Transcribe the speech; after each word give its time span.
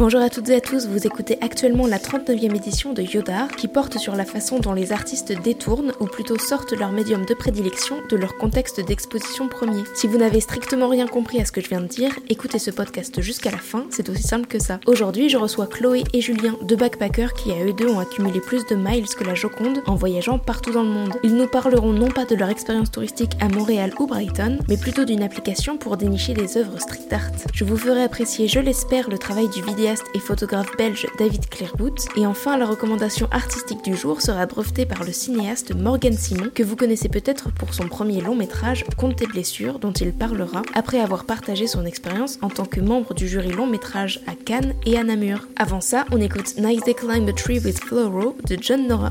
Bonjour 0.00 0.22
à 0.22 0.30
toutes 0.30 0.48
et 0.48 0.54
à 0.54 0.62
tous, 0.62 0.86
vous 0.86 1.06
écoutez 1.06 1.36
actuellement 1.42 1.86
la 1.86 1.98
39e 1.98 2.56
édition 2.56 2.94
de 2.94 3.02
Yodar 3.02 3.48
qui 3.48 3.68
porte 3.68 3.98
sur 3.98 4.16
la 4.16 4.24
façon 4.24 4.58
dont 4.58 4.72
les 4.72 4.92
artistes 4.92 5.34
détournent 5.42 5.92
ou 6.00 6.06
plutôt 6.06 6.38
sortent 6.38 6.72
leur 6.72 6.90
médium 6.90 7.26
de 7.26 7.34
prédilection 7.34 7.96
de 8.08 8.16
leur 8.16 8.38
contexte 8.38 8.80
d'exposition 8.80 9.48
premier. 9.48 9.82
Si 9.94 10.06
vous 10.06 10.16
n'avez 10.16 10.40
strictement 10.40 10.88
rien 10.88 11.06
compris 11.06 11.38
à 11.38 11.44
ce 11.44 11.52
que 11.52 11.60
je 11.60 11.68
viens 11.68 11.82
de 11.82 11.86
dire, 11.86 12.18
écoutez 12.30 12.58
ce 12.58 12.70
podcast 12.70 13.20
jusqu'à 13.20 13.50
la 13.50 13.58
fin, 13.58 13.84
c'est 13.90 14.08
aussi 14.08 14.22
simple 14.22 14.46
que 14.46 14.58
ça. 14.58 14.80
Aujourd'hui, 14.86 15.28
je 15.28 15.36
reçois 15.36 15.66
Chloé 15.66 16.04
et 16.14 16.22
Julien, 16.22 16.56
deux 16.62 16.76
backpackers 16.76 17.34
qui 17.34 17.52
à 17.52 17.62
eux 17.62 17.74
deux 17.74 17.90
ont 17.90 18.00
accumulé 18.00 18.40
plus 18.40 18.64
de 18.64 18.76
miles 18.76 19.04
que 19.06 19.24
la 19.24 19.34
Joconde 19.34 19.82
en 19.86 19.96
voyageant 19.96 20.38
partout 20.38 20.72
dans 20.72 20.82
le 20.82 20.88
monde. 20.88 21.12
Ils 21.24 21.36
nous 21.36 21.46
parleront 21.46 21.92
non 21.92 22.08
pas 22.08 22.24
de 22.24 22.36
leur 22.36 22.48
expérience 22.48 22.90
touristique 22.90 23.36
à 23.38 23.48
Montréal 23.48 23.92
ou 24.00 24.06
Brighton, 24.06 24.60
mais 24.66 24.78
plutôt 24.78 25.04
d'une 25.04 25.22
application 25.22 25.76
pour 25.76 25.98
dénicher 25.98 26.32
des 26.32 26.56
œuvres 26.56 26.80
street 26.80 27.08
art. 27.10 27.30
Je 27.52 27.64
vous 27.64 27.76
ferai 27.76 28.02
apprécier, 28.02 28.48
je 28.48 28.60
l'espère, 28.60 29.10
le 29.10 29.18
travail 29.18 29.50
du 29.50 29.60
vidéaste 29.60 29.89
et 30.14 30.18
photographe 30.18 30.76
belge 30.76 31.06
David 31.18 31.48
Clairbout. 31.48 31.94
Et 32.16 32.26
enfin, 32.26 32.56
la 32.56 32.66
recommandation 32.66 33.28
artistique 33.30 33.82
du 33.82 33.96
jour 33.96 34.20
sera 34.20 34.46
brevetée 34.46 34.86
par 34.86 35.04
le 35.04 35.12
cinéaste 35.12 35.74
Morgan 35.74 36.12
Simon, 36.16 36.50
que 36.54 36.62
vous 36.62 36.76
connaissez 36.76 37.08
peut-être 37.08 37.52
pour 37.52 37.74
son 37.74 37.88
premier 37.88 38.20
long 38.20 38.34
métrage 38.34 38.84
Compte 38.96 39.16
tes 39.16 39.26
blessures, 39.26 39.78
dont 39.78 39.92
il 39.92 40.12
parlera 40.12 40.62
après 40.74 41.00
avoir 41.00 41.24
partagé 41.24 41.66
son 41.66 41.84
expérience 41.84 42.38
en 42.42 42.48
tant 42.48 42.66
que 42.66 42.80
membre 42.80 43.14
du 43.14 43.28
jury 43.28 43.50
long 43.50 43.66
métrage 43.66 44.20
à 44.26 44.34
Cannes 44.34 44.74
et 44.86 44.96
à 44.96 45.04
Namur. 45.04 45.48
Avant 45.56 45.80
ça, 45.80 46.04
on 46.12 46.20
écoute 46.20 46.56
Nice 46.58 46.82
Day 46.84 46.94
Climb 46.94 47.28
a 47.28 47.32
Tree 47.32 47.58
with 47.58 47.80
Floro 47.80 48.36
de 48.48 48.56
John 48.60 48.86
Nora. 48.86 49.08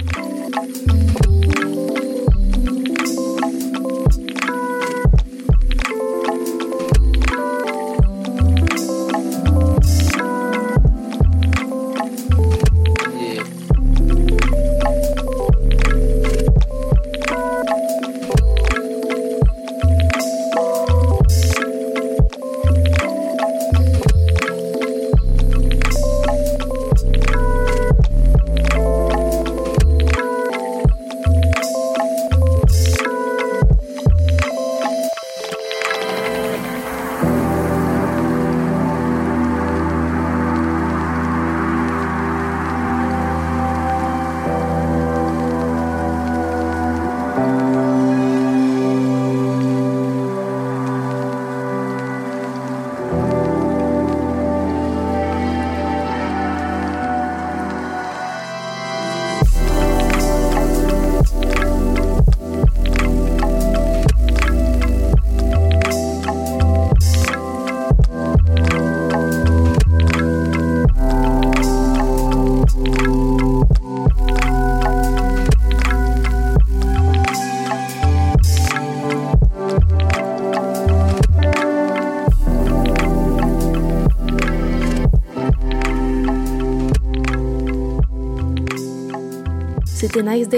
C'était 90.19 90.31
Nice 90.31 90.49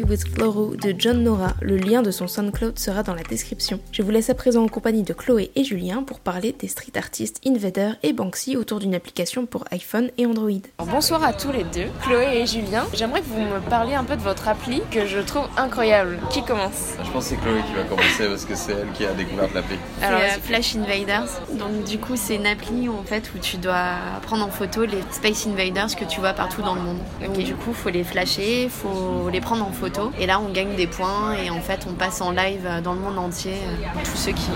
With 0.00 0.26
Floro 0.26 0.74
de 0.74 0.94
John 0.96 1.22
Nora. 1.22 1.52
Le 1.60 1.76
lien 1.76 2.00
de 2.00 2.10
son 2.10 2.26
SoundCloud 2.26 2.78
sera 2.78 3.02
dans 3.02 3.14
la 3.14 3.22
description. 3.22 3.78
Je 3.92 4.02
vous 4.02 4.10
laisse 4.10 4.30
à 4.30 4.34
présent 4.34 4.64
en 4.64 4.68
compagnie 4.68 5.02
de 5.02 5.12
Chloé 5.12 5.50
et 5.54 5.64
Julien 5.64 6.02
pour 6.02 6.20
parler 6.20 6.54
des 6.58 6.68
street 6.68 6.92
artistes 6.96 7.40
Invader 7.46 7.92
et 8.02 8.14
Banksy 8.14 8.56
autour 8.56 8.78
d'une 8.78 8.94
application 8.94 9.44
pour 9.44 9.64
iPhone 9.70 10.10
et 10.16 10.24
Android. 10.24 10.50
bonsoir 10.78 11.22
à 11.22 11.34
tous 11.34 11.52
les 11.52 11.64
deux, 11.64 11.88
Chloé 12.02 12.38
et 12.38 12.46
Julien. 12.46 12.86
J'aimerais 12.94 13.20
que 13.20 13.26
vous 13.26 13.40
me 13.40 13.60
parliez 13.68 13.94
un 13.94 14.04
peu 14.04 14.16
de 14.16 14.22
votre 14.22 14.48
appli 14.48 14.80
que 14.90 15.06
je 15.06 15.18
trouve 15.18 15.44
incroyable. 15.58 16.18
Qui 16.30 16.42
commence? 16.42 16.94
Je 17.04 17.10
pense 17.10 17.24
que 17.24 17.30
c'est 17.30 17.40
Chloé 17.42 17.60
qui 17.66 17.74
va 17.74 17.84
commencer 17.84 18.28
parce 18.28 18.46
que 18.46 18.54
c'est 18.54 18.72
elle 18.72 18.92
qui 18.94 19.04
a 19.04 19.12
découvert 19.12 19.52
l'appli. 19.54 19.76
C'est 20.00 20.06
euh, 20.06 20.40
Flash 20.42 20.74
Invaders. 20.74 21.28
Donc 21.52 21.84
du 21.84 21.98
coup 21.98 22.16
c'est 22.16 22.36
une 22.36 22.46
appli 22.46 22.88
en 22.88 23.02
fait 23.02 23.30
où 23.34 23.38
tu 23.38 23.58
dois 23.58 23.96
prendre 24.22 24.46
en 24.46 24.50
photo 24.50 24.86
les 24.86 25.02
Space 25.10 25.46
Invaders 25.46 25.94
que 25.94 26.06
tu 26.06 26.20
vois 26.20 26.32
partout 26.32 26.62
dans 26.62 26.74
le 26.74 26.80
monde. 26.80 26.98
Donc 27.22 27.36
du 27.36 27.54
coup 27.54 27.74
faut 27.74 27.90
les 27.90 28.04
flasher, 28.04 28.70
faut 28.70 29.28
les 29.30 29.42
prendre 29.42 29.66
en 29.66 29.70
photo. 29.70 29.81
Et 30.18 30.26
là, 30.26 30.40
on 30.40 30.50
gagne 30.52 30.76
des 30.76 30.86
points 30.86 31.34
et 31.34 31.50
en 31.50 31.60
fait, 31.60 31.86
on 31.88 31.94
passe 31.94 32.20
en 32.20 32.30
live 32.30 32.68
dans 32.84 32.94
le 32.94 33.00
monde 33.00 33.18
entier 33.18 33.54
euh, 33.54 33.98
tous 34.04 34.16
ceux 34.16 34.32
qui, 34.32 34.50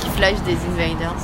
qui 0.00 0.08
flashent 0.10 0.42
des 0.42 0.56
invaders. 0.72 1.14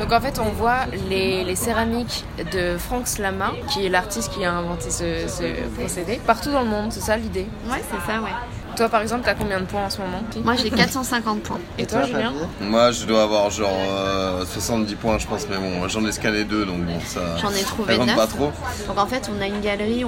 Donc 0.00 0.12
en 0.12 0.20
fait, 0.20 0.38
on 0.38 0.50
voit 0.50 0.86
les, 1.08 1.54
céramiques 1.56 2.24
de 2.52 2.76
Frank 2.78 3.06
Slama, 3.06 3.52
qui 3.68 3.86
est 3.86 3.88
l'artiste 3.88 4.32
qui 4.32 4.44
a 4.44 4.52
inventé 4.52 4.90
ce, 4.90 5.28
ce 5.28 5.78
procédé, 5.78 6.20
partout 6.26 6.50
dans 6.50 6.62
le 6.62 6.68
monde. 6.68 6.92
C'est 6.92 7.00
ça 7.00 7.16
l'idée? 7.16 7.46
Ouais, 7.70 7.82
c'est 7.90 8.12
ça, 8.12 8.20
ouais. 8.20 8.30
Toi, 8.76 8.88
par 8.88 9.02
exemple, 9.02 9.22
t'as 9.24 9.34
combien 9.34 9.60
de 9.60 9.66
points 9.66 9.84
en 9.84 9.90
ce 9.90 9.98
moment? 9.98 10.22
Moi, 10.44 10.54
j'ai 10.56 10.70
450 10.70 11.42
points. 11.42 11.60
Et 11.78 11.86
toi, 11.86 12.04
Julien? 12.04 12.32
Moi, 12.60 12.90
je 12.90 13.04
dois 13.04 13.22
avoir 13.22 13.50
genre 13.50 13.76
70 14.46 14.92
euh, 14.92 14.96
points, 14.96 15.18
je 15.18 15.26
pense, 15.26 15.46
mais 15.50 15.56
bon, 15.56 15.86
j'en 15.88 16.04
ai 16.06 16.12
scanné 16.12 16.44
deux, 16.44 16.64
donc 16.64 16.80
bon, 16.84 16.98
ça. 17.04 17.36
J'en 17.40 17.50
ai 17.50 17.62
trouvé 17.62 17.98
9. 17.98 18.16
pas 18.16 18.26
trop. 18.26 18.50
Donc 18.88 18.98
en 18.98 19.06
fait, 19.06 19.30
on 19.36 19.40
a 19.42 19.46
une 19.46 19.60
galerie 19.60 20.04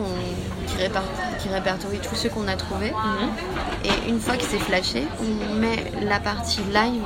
qui, 1.39 1.49
répertorie 1.49 1.99
tous 1.99 2.15
ceux 2.15 2.29
qu'on 2.29 2.49
a 2.49 2.57
trouvés. 2.57 2.91
Mhm. 2.91 3.31
Et 3.85 4.11
une 4.11 4.21
fois 4.21 4.37
que 4.37 4.45
c'est 4.45 4.59
flashé, 4.59 5.05
on 5.21 5.55
met 5.55 5.93
la 6.03 6.21
partie 6.21 6.63
live. 6.73 7.03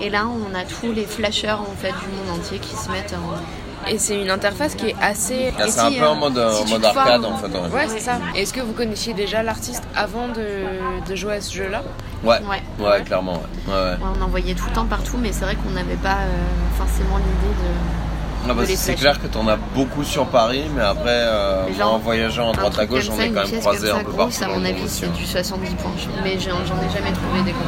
Et 0.00 0.10
là, 0.10 0.26
on 0.26 0.54
a 0.54 0.64
tous 0.64 0.92
les 0.92 1.04
flasheurs 1.04 1.60
en 1.60 1.76
fait 1.76 1.88
du 1.92 2.16
monde 2.16 2.38
entier 2.38 2.58
qui 2.58 2.76
se 2.76 2.90
mettent 2.90 3.14
en 3.14 3.38
et 3.86 3.98
c'est 3.98 4.20
une 4.20 4.30
interface 4.30 4.74
qui 4.74 4.88
est 4.88 4.96
assez. 5.00 5.52
Ah, 5.58 5.66
c'est 5.68 5.80
un 5.80 5.92
peu 5.92 6.06
en 6.06 6.16
mode, 6.16 6.34
mode 6.68 6.84
arcade 6.84 7.24
en 7.24 7.36
fait. 7.36 7.46
Ouais, 7.46 7.88
c'est 7.88 8.00
ça. 8.00 8.18
Est-ce 8.34 8.52
que 8.52 8.60
vous 8.60 8.72
connaissiez 8.72 9.14
déjà 9.14 9.42
l'artiste 9.42 9.84
avant 9.94 10.28
de, 10.28 11.14
jouer 11.14 11.34
à 11.34 11.40
ce 11.40 11.54
jeu-là? 11.54 11.82
Ouais. 12.24 12.40
ouais. 12.78 13.02
clairement. 13.04 13.42
Ouais. 13.66 13.96
on 14.02 14.22
en 14.22 14.28
voyait 14.28 14.54
tout 14.54 14.66
le 14.68 14.74
temps 14.74 14.86
partout, 14.86 15.16
mais 15.18 15.32
c'est 15.32 15.44
vrai 15.44 15.56
qu'on 15.56 15.70
n'avait 15.70 15.94
pas 15.96 16.18
euh, 16.18 16.76
forcément 16.76 17.16
l'idée 17.18 17.54
de. 17.62 18.07
Ah 18.48 18.54
bah, 18.54 18.62
c'est 18.66 18.94
clair 18.94 19.20
que 19.20 19.26
tu 19.26 19.36
en 19.36 19.46
as 19.48 19.56
beaucoup 19.56 20.04
sur 20.04 20.26
Paris, 20.26 20.64
mais 20.74 20.82
après, 20.82 21.04
euh, 21.08 21.64
en 21.82 21.98
voyageant 21.98 22.50
à 22.50 22.52
droite 22.56 22.78
à 22.78 22.86
gauche, 22.86 23.04
j'en 23.04 23.18
ai 23.20 23.30
quand 23.30 23.46
même 23.46 23.60
croisé 23.60 23.90
un 23.90 24.04
peu 24.04 24.12
partout. 24.12 24.34
À 24.42 24.48
mon 24.48 24.64
avis, 24.64 24.88
c'est 24.88 25.12
du 25.12 25.24
70 25.24 25.74
points, 25.74 25.90
mais 26.22 26.38
j'en 26.38 26.56
ai 26.60 26.90
jamais 26.94 27.12
trouvé 27.12 27.42
des 27.44 27.52
gros. 27.52 27.60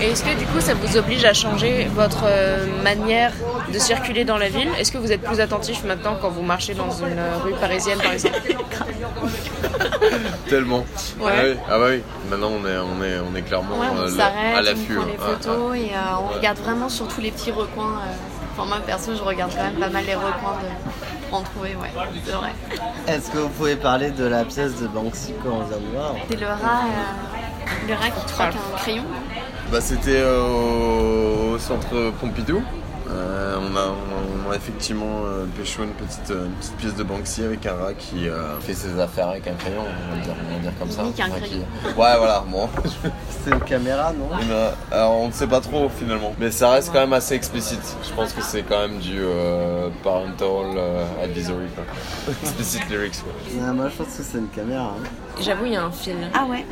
Et 0.00 0.10
est-ce 0.10 0.24
que 0.24 0.36
du 0.36 0.44
coup, 0.46 0.60
ça 0.60 0.74
vous 0.74 0.96
oblige 0.96 1.24
à 1.24 1.32
changer 1.32 1.88
votre 1.94 2.24
euh, 2.26 2.66
manière 2.82 3.32
de 3.72 3.78
circuler 3.78 4.24
dans 4.24 4.38
la 4.38 4.48
ville? 4.48 4.68
Est-ce 4.78 4.90
que 4.90 4.98
vous 4.98 5.12
êtes 5.12 5.22
plus 5.22 5.40
attentif 5.40 5.84
maintenant 5.84 6.16
quand 6.20 6.30
vous 6.30 6.42
marchez 6.42 6.74
dans 6.74 6.90
une 6.90 7.18
euh, 7.18 7.36
rue 7.44 7.54
parisienne, 7.54 7.98
par 7.98 8.12
exemple? 8.12 8.40
Tellement. 10.48 10.84
Ah, 11.20 11.24
oui. 11.24 11.56
ah 11.70 11.78
bah 11.78 11.86
oui, 11.90 12.02
maintenant 12.28 12.50
on 12.50 12.66
est, 12.66 12.76
on 12.76 13.02
est, 13.02 13.18
on 13.20 13.34
est 13.36 13.42
clairement 13.42 13.80
à 13.80 14.62
l'affût. 14.62 14.98
On 14.98 15.02
prend 15.02 15.06
les 15.06 15.36
photos 15.36 15.76
et 15.76 15.90
on 16.20 16.34
regarde 16.36 16.58
vraiment 16.58 16.88
sur 16.88 17.06
tous 17.08 17.20
les 17.20 17.30
petits 17.30 17.52
recoins. 17.52 18.00
Enfin, 18.52 18.66
moi 18.66 18.80
perso, 18.84 19.14
je 19.14 19.22
regarde 19.22 19.52
quand 19.56 19.62
même 19.62 19.80
pas 19.80 19.88
mal 19.88 20.04
les 20.04 20.14
recoins 20.14 20.58
de... 20.62 21.28
pour 21.30 21.38
en 21.38 21.42
trouver, 21.42 21.74
ouais, 21.74 21.90
c'est 22.24 22.32
vrai. 22.32 22.50
Est-ce 23.08 23.30
que 23.30 23.38
vous 23.38 23.48
pouvez 23.48 23.76
parler 23.76 24.10
de 24.10 24.24
la 24.24 24.44
pièce 24.44 24.78
de 24.80 24.86
Banksy 24.88 25.32
qu'on 25.42 25.60
vient 25.60 25.78
de 25.78 25.96
voir 25.96 26.14
C'est 26.28 26.38
le 26.38 26.46
rat, 26.46 26.84
euh, 26.84 27.88
le 27.88 27.94
rat 27.94 28.10
qui 28.10 28.26
troque 28.26 28.48
un 28.48 28.76
crayon. 28.76 29.04
Bah, 29.70 29.80
c'était 29.80 30.20
euh, 30.20 31.54
au 31.54 31.58
centre 31.58 32.12
Pompidou. 32.20 32.62
Euh, 33.12 33.58
on, 33.60 34.50
a, 34.50 34.56
effectivement 34.56 35.22
euh, 35.24 35.46
pêché 35.56 35.82
une 35.82 35.92
petite, 35.92 36.30
euh, 36.30 36.46
une 36.46 36.52
petite 36.52 36.76
pièce 36.76 36.94
de 36.94 37.02
Banksy 37.02 37.42
avec 37.42 37.64
un 37.66 37.74
rat 37.74 37.94
qui 37.94 38.26
fait 38.60 38.74
ses 38.74 38.98
affaires 39.00 39.28
avec 39.28 39.46
un 39.46 39.54
crayon, 39.54 39.82
on 39.82 40.14
va 40.16 40.22
dire, 40.22 40.34
on 40.54 40.60
dire 40.60 40.72
comme 40.78 40.90
ça. 40.90 41.04
Ouais, 41.04 41.92
voilà, 41.94 42.44
bon. 42.46 42.68
C'est 43.44 43.50
une 43.50 43.60
caméra, 43.60 44.12
non 44.12 44.28
Alors, 44.90 45.20
on 45.20 45.28
ne 45.28 45.32
sait 45.32 45.46
pas 45.46 45.60
trop 45.60 45.88
finalement, 45.88 46.34
mais 46.38 46.50
ça 46.50 46.70
reste 46.70 46.92
quand 46.92 47.00
même 47.00 47.12
assez 47.12 47.34
explicite. 47.34 47.96
Je 48.04 48.14
pense 48.14 48.32
que 48.32 48.42
c'est 48.42 48.62
quand 48.62 48.78
même 48.78 48.98
du 48.98 49.20
parental 50.04 50.78
advisory, 51.22 51.66
quoi. 51.74 51.84
explicit 52.42 52.88
lyrics, 52.88 53.20
quoi. 53.22 53.72
moi, 53.72 53.88
je 53.88 53.96
pense 53.96 54.16
que 54.16 54.22
c'est 54.22 54.38
une 54.38 54.48
caméra. 54.48 54.94
Hein. 54.96 55.08
J'avoue, 55.40 55.66
il 55.66 55.72
y 55.72 55.76
a 55.76 55.84
un 55.84 55.90
fil. 55.90 56.16
Ah 56.34 56.44
ouais 56.44 56.64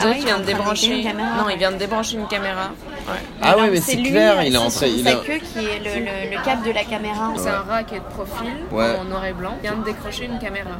ah 0.00 0.12
qu'il 0.12 0.24
vient 0.24 0.38
de 0.38 0.44
débrancher. 0.44 1.04
Non, 1.04 1.48
il 1.50 1.58
vient 1.58 1.72
de 1.72 1.76
débrancher 1.76 2.16
une 2.16 2.26
caméra. 2.26 2.70
Ah 3.42 3.56
ouais, 3.58 3.70
mais 3.70 3.80
c'est 3.80 3.96
clair, 4.02 4.42
il 4.42 4.48
est 4.48 4.50
c'est 4.52 4.56
entré. 4.58 4.88
Il 4.90 5.04
sa 5.04 5.12
queue 5.16 5.38
qui 5.38 5.58
est 5.66 5.78
le, 5.78 6.04
le- 6.30 6.36
le 6.36 6.44
cap 6.44 6.64
de 6.64 6.70
la 6.70 6.84
caméra. 6.84 7.32
C'est 7.36 7.48
un 7.50 7.60
rat 7.60 7.82
qui 7.84 7.96
est 7.96 7.98
de 7.98 8.04
profil, 8.04 8.52
Ouais. 8.70 8.96
en 8.98 9.04
noir 9.04 9.24
et 9.26 9.32
blanc, 9.32 9.56
vient 9.62 9.76
de 9.76 9.84
décrocher 9.84 10.24
une 10.24 10.38
caméra. 10.38 10.70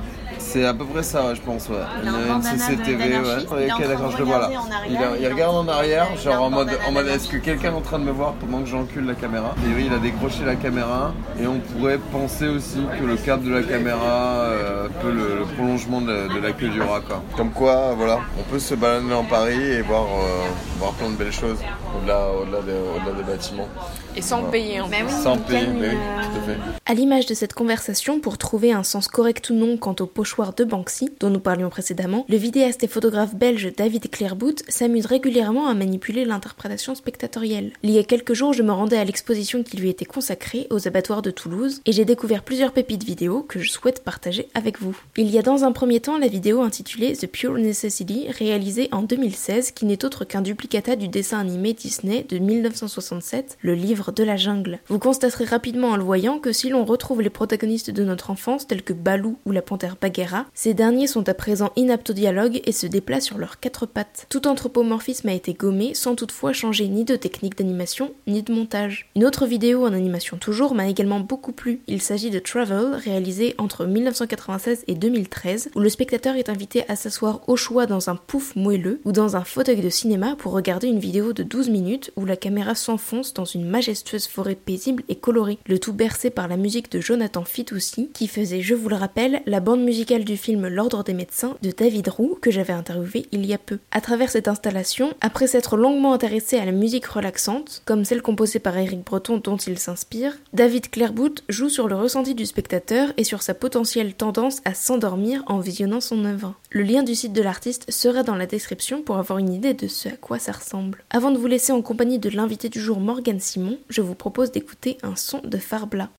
C'est 0.55 0.65
à 0.65 0.73
peu 0.73 0.85
près 0.85 1.03
ça, 1.03 1.27
ouais, 1.27 1.35
je 1.35 1.41
pense, 1.41 1.69
ouais. 1.69 1.75
Il 2.01 2.09
a 2.09 2.13
un 2.13 2.37
une 2.37 2.43
CCTV, 2.43 3.19
ouais. 3.19 3.23
il 3.59 3.63
est 3.65 3.73
en 3.73 3.77
Ok, 3.77 3.83
train 3.83 3.89
d'accord, 3.89 4.07
de 4.07 4.13
je 4.13 4.19
le 4.19 4.25
vois 4.25 4.39
là. 4.39 4.47
regarder 4.47 4.69
en 4.69 4.73
arrière, 4.77 4.87
Il, 4.89 4.97
a- 4.97 5.17
il 5.17 5.19
il 5.19 5.25
est 5.25 5.29
en 5.29 5.35
regarde 5.35 5.57
en 5.57 5.69
arrière, 5.69 6.17
genre 6.17 6.35
un 6.37 6.39
en 6.39 6.51
mode, 6.51 6.71
en 6.87 6.93
mode 6.93 7.09
est-ce 7.09 7.27
que 7.27 7.39
quelqu'un 7.39 7.73
est 7.73 7.77
en 7.77 7.81
train 7.81 7.99
de 7.99 8.05
me 8.05 8.13
voir 8.13 8.35
pendant 8.35 8.61
que 8.61 8.67
j'encule 8.67 9.05
la 9.05 9.15
caméra? 9.15 9.57
Et 9.69 9.75
oui, 9.75 9.87
il 9.89 9.93
a 9.93 9.99
décroché 9.99 10.45
la 10.45 10.55
caméra 10.55 11.13
et 11.43 11.49
on 11.49 11.59
pourrait 11.59 11.99
penser 12.13 12.47
aussi 12.47 12.79
que 13.01 13.05
le 13.05 13.17
câble 13.17 13.47
de 13.47 13.51
la 13.53 13.63
caméra 13.65 14.43
euh, 14.45 14.87
peut 15.03 15.11
le, 15.11 15.41
le 15.41 15.45
prolongement 15.57 16.01
de, 16.01 16.33
de 16.33 16.41
la 16.41 16.53
queue 16.53 16.69
du 16.69 16.81
rat, 16.81 17.01
quoi. 17.01 17.21
Comme 17.37 17.51
quoi, 17.51 17.95
voilà, 17.97 18.21
on 18.39 18.43
peut 18.45 18.61
se 18.61 18.77
balader 18.77 19.11
dans 19.11 19.25
Paris 19.25 19.61
et 19.61 19.83
voir, 19.83 20.05
euh, 20.05 20.45
voir 20.79 20.93
plein 20.93 21.11
de 21.11 21.17
belles 21.17 21.33
choses 21.33 21.59
au-delà 21.99 22.29
au-delà 22.31 22.61
des, 22.63 22.73
au-delà 22.73 23.17
des 23.19 23.25
bâtiments. 23.25 23.69
Et 24.17 24.23
sans 24.23 24.45
payer 24.45 24.81
en 24.81 24.87
Mais 24.87 24.99
plus. 25.03 25.07
oui, 25.13 25.23
Sans 25.25 25.37
payer, 25.39 25.67
mais 25.67 25.89
oui, 25.89 25.95
euh, 25.97 26.23
tout 26.23 26.39
à 26.39 26.53
fait. 26.55 26.59
À 26.87 26.95
l'image 26.95 27.27
de 27.27 27.35
cette 27.35 27.55
conversation, 27.55 28.21
pour 28.21 28.39
trouver 28.39 28.71
un 28.73 28.85
sens 28.85 29.09
correct 29.09 29.51
ou 29.51 29.55
non 29.55 29.77
quant 29.77 29.97
au 29.99 30.07
pochoir 30.07 30.44
de 30.53 30.65
Banksy, 30.65 31.11
dont 31.21 31.31
nous 31.31 31.41
parlions 31.41 31.71
précédemment, 31.71 32.27
le 32.29 32.37
vidéaste 32.37 32.85
et 32.85 32.89
photographe 32.89 33.35
belge 33.35 33.73
David 33.77 34.11
Clairbout 34.11 34.57
s'amuse 34.69 35.07
régulièrement 35.07 35.69
à 35.69 35.75
manipuler 35.75 36.25
l'interprétation 36.25 36.95
spectatorielle. 36.95 37.73
Il 37.83 37.91
y 37.91 37.99
a 37.99 38.05
quelques 38.05 38.35
jours, 38.35 38.53
je 38.53 38.63
me 38.63 38.73
rendais 38.73 38.99
à 38.99 39.05
l'exposition 39.05 39.63
qui 39.63 39.77
lui 39.77 39.89
était 39.89 40.05
consacrée 40.05 40.67
aux 40.71 40.87
abattoirs 40.87 41.23
de 41.23 41.31
Toulouse 41.31 41.81
et 41.87 41.93
j'ai 41.93 42.05
découvert 42.05 42.43
plusieurs 42.43 42.73
pépites 42.73 43.05
vidéo 43.05 43.43
que 43.43 43.61
je 43.61 43.71
souhaite 43.71 44.05
partager 44.05 44.49
avec 44.55 44.81
vous. 44.81 44.97
Il 45.17 45.31
y 45.31 45.39
a 45.39 45.43
dans 45.43 45.65
un 45.65 45.73
premier 45.73 46.01
temps 46.01 46.19
la 46.19 46.29
vidéo 46.29 46.61
intitulée 46.61 47.17
The 47.17 47.27
Pure 47.27 47.55
Necessity, 47.55 48.27
réalisée 48.29 48.89
en 48.93 49.03
2016, 49.03 49.73
qui 49.73 49.87
n'est 49.87 50.05
autre 50.05 50.25
qu'un 50.25 50.43
duplicata 50.43 50.97
du 50.97 51.09
dessin 51.09 51.39
animé 51.39 51.73
Disney 51.73 52.27
de 52.29 52.39
1967, 52.39 53.59
Le 53.63 53.75
Livre 53.75 54.13
de 54.13 54.25
la 54.25 54.37
Jungle. 54.37 54.81
Vous 54.89 54.99
constaterez 54.99 55.45
rapidement 55.45 55.91
en 55.91 55.97
le 55.97 56.03
voyant 56.03 56.39
que 56.39 56.53
si 56.53 56.69
l'on 56.69 56.85
retrouve 56.85 57.23
les 57.23 57.31
protagonistes 57.31 57.91
de 57.91 58.05
notre 58.05 58.31
enfance 58.31 58.67
tels 58.67 58.83
que 58.83 58.93
Balou 58.93 59.37
ou 59.45 59.53
la 59.53 59.63
panthère 59.63 59.97
Bagheera, 60.01 60.34
ces 60.55 60.75
derniers 60.75 61.07
sont 61.07 61.29
à 61.29 61.35
présent 61.35 61.71
inaptes 61.77 62.11
au 62.11 62.13
dialogue 62.13 62.61
et 62.65 62.73
se 62.73 62.87
déplacent 62.87 63.25
sur 63.25 63.39
leurs 63.39 63.61
quatre 63.61 63.87
pattes. 63.87 64.27
Tout 64.29 64.47
anthropomorphisme 64.47 65.29
a 65.29 65.35
été 65.35 65.55
gommé 65.55 65.95
sans 65.95 66.15
toutefois 66.15 66.53
changer 66.53 66.89
ni 66.89 67.05
de 67.05 67.17
technique 67.17 67.59
d'animation 67.59 68.13
ni 68.27 68.43
de 68.43 68.53
montage. 68.53 69.11
Une 69.17 69.25
autre 69.25 69.47
vidéo 69.47 69.87
en 69.87 69.93
animation 69.93 70.37
toujours 70.37 70.75
m'a 70.75 70.89
également 70.89 71.21
beaucoup 71.21 71.53
plu. 71.53 71.81
Il 71.87 72.03
s'agit 72.03 72.31
de 72.31 72.39
Travel, 72.39 72.95
réalisé 72.95 73.55
entre 73.59 73.87
1996 73.87 74.85
et 74.87 74.95
2013, 74.95 75.71
où 75.75 75.81
le 75.81 75.89
spectateur 75.89 76.37
est 76.37 76.49
invité 76.49 76.85
à 76.89 76.97
s'asseoir 76.97 77.41
au 77.49 77.57
choix 77.57 77.87
dans 77.87 78.11
un 78.11 78.17
pouf 78.17 78.57
moelleux 78.57 79.01
ou 79.05 79.13
dans 79.13 79.37
un 79.37 79.45
fauteuil 79.45 79.81
de 79.81 79.89
cinéma 79.89 80.37
pour 80.37 80.53
regarder 80.53 80.89
une 80.89 80.99
vidéo 80.99 81.33
de 81.33 81.43
12 81.43 81.71
minutes 81.71 82.13
où 82.17 82.25
la 82.25 82.37
caméra 82.37 82.75
s'enfonce 82.75 83.35
dans 83.35 83.45
une 83.45 83.69
majestueuse 83.69 84.27
forêt 84.27 84.55
paisible 84.55 85.03
et 85.09 85.17
colorée, 85.17 85.59
le 85.67 85.79
tout 85.79 85.93
bercé 85.93 86.31
par 86.31 86.49
la 86.49 86.57
musique 86.57 86.91
de 86.91 87.01
Jonathan 87.01 87.45
Fitoussi, 87.45 88.11
qui 88.13 88.29
faisait, 88.29 88.61
je 88.61 88.75
vous 88.75 88.89
le 88.89 88.97
rappelle, 88.97 89.43
la 89.47 89.61
bande 89.61 89.83
musicale 89.83 90.24
du 90.25 90.37
film 90.37 90.67
L'Ordre 90.69 91.05
des 91.05 91.15
médecins 91.15 91.57
de 91.63 91.71
David 91.71 92.09
Roux, 92.09 92.39
que 92.41 92.51
j'avais 92.51 92.73
interviewé 92.73 93.27
il 93.33 93.47
y 93.47 93.55
a 93.55 93.59
peu. 93.59 93.79
À 93.91 94.01
travers 94.01 94.31
cette 94.31 94.49
installation, 94.49 95.13
après 95.21 95.47
s'être 95.47 95.77
longuement 95.77 96.13
intéressé 96.13 96.59
à 96.59 96.65
la 96.65 96.73
musique 96.73 97.07
relaxante, 97.07 97.83
comme 97.85 98.05
celle 98.05 98.23
composée 98.23 98.59
par 98.59 98.77
Eric 98.77 99.05
Breton 99.05 99.41
dont 99.43 99.57
il 99.57 99.79
s'inspire, 99.79 100.37
David 100.53 100.91
Clairbout 100.91 101.43
joue 101.49 101.69
sur 101.69 101.89
le 101.89 101.95
ressenti 101.95 102.35
du 102.35 102.47
spectateur 102.47 103.13
et 103.17 103.25
sur 103.25 103.43
sa 103.43 103.55
potentielle 103.55 104.15
tendance 104.15 104.61
à 104.65 104.75
s'endormir 104.75 105.43
en 105.47 105.61
visionnant 105.61 106.01
son 106.01 106.25
œuvre. 106.25 106.55
Le 106.71 106.83
lien 106.83 107.03
du 107.03 107.15
site 107.15 107.33
de 107.33 107.43
l'artiste 107.43 107.91
sera 107.91 108.23
dans 108.23 108.37
la 108.37 108.47
description 108.47 109.03
pour 109.03 109.19
avoir 109.19 109.39
une 109.39 109.53
idée 109.53 109.75
de 109.75 109.89
ce 109.89 110.09
à 110.09 110.17
quoi 110.17 110.39
ça 110.39 110.53
ressemble. 110.53 111.05
Avant 111.11 111.31
de 111.31 111.39
vous 111.39 111.47
laisser 111.47 111.73
en 111.73 111.83
compagnie 111.83 112.19
de 112.19 112.31
l'invité 112.31 112.69
du 112.69 112.81
jour 112.81 113.01
Morgan 113.01 113.41
Simon, 113.41 113.79
je 113.89 114.01
vous 114.01 114.15
propose 114.15 114.53
d'écouter 114.53 114.99
un 115.03 115.17
son 115.17 115.41
de 115.45 115.59
Farbla. 115.59 116.11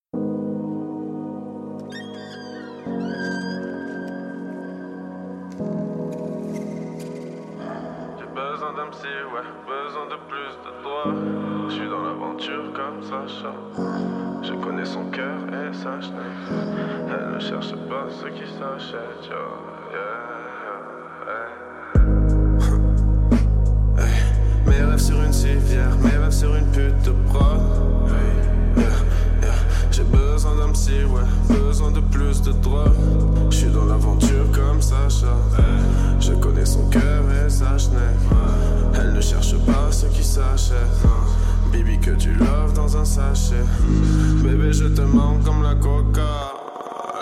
D'un 8.76 8.88
ouais, 8.88 9.42
besoin 9.66 10.06
de 10.08 10.18
plus 10.28 10.54
de 10.66 10.72
toi. 10.84 11.06
Je 11.70 11.74
suis 11.74 11.88
dans 11.90 12.04
l'aventure 12.04 12.74
comme 12.74 13.02
Sacha. 13.02 13.54
Je 14.42 14.54
connais 14.54 14.84
son 14.86 15.10
cœur 15.12 15.38
et 15.48 15.74
sa 15.74 16.02
chenille. 16.02 16.20
Elle 17.08 17.36
ne 17.36 17.40
cherche 17.40 17.74
pas 17.90 18.10
ce 18.10 18.28
qui 18.28 18.46
s'achète, 18.52 19.30
yo. 19.30 19.36
Yeah, 19.94 20.82
hey. 21.28 21.50
Hey. 23.98 24.16
Mes 24.68 24.82
rêves 24.84 25.00
sur 25.00 25.22
une 25.24 25.34
civière, 25.34 25.96
mes 26.04 26.18
rêves 26.18 26.32
sur 26.32 26.54
une 26.56 26.70
pute 26.72 27.02
de. 27.04 27.16
J'ai 29.96 30.04
besoin 30.04 30.58
d'un 30.58 30.74
psy, 30.74 31.06
ouais, 31.06 31.56
besoin 31.56 31.90
de 31.90 32.02
plus 32.02 32.42
de 32.42 32.52
drogue. 32.52 32.92
Je 33.50 33.56
suis 33.56 33.70
dans 33.70 33.86
l'aventure 33.86 34.52
comme 34.54 34.82
Sacha. 34.82 35.38
Je 36.20 36.34
connais 36.34 36.66
son 36.66 36.90
cœur 36.90 37.24
et 37.32 37.50
sa 37.50 37.78
chenille. 37.78 37.96
Elle 38.94 39.14
ne 39.14 39.22
cherche 39.22 39.56
pas 39.60 39.90
ce 39.92 40.08
qui 40.08 40.22
s'achète. 40.22 40.76
Bibi, 41.72 41.98
que 42.00 42.12
tu 42.12 42.34
loves 42.34 42.74
dans 42.74 42.98
un 42.98 43.06
sachet. 43.06 43.64
Bébé, 44.44 44.74
je 44.74 44.88
te 44.88 45.00
manque 45.00 45.46
comme 45.46 45.64
la 45.64 45.76
coca. 45.76 46.52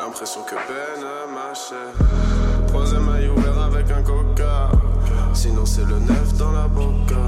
L'impression 0.04 0.42
que 0.42 0.56
peine 0.56 1.06
m'achète. 1.32 2.68
Troisième 2.70 3.08
œil 3.08 3.30
ouvert 3.30 3.66
avec 3.66 3.92
un 3.92 4.02
coca. 4.02 4.72
Sinon, 5.36 5.68
c'est 5.68 5.86
le 5.86 6.00
neuf 6.00 6.34
dans 6.40 6.52
la 6.52 6.68
boca. 6.68 7.22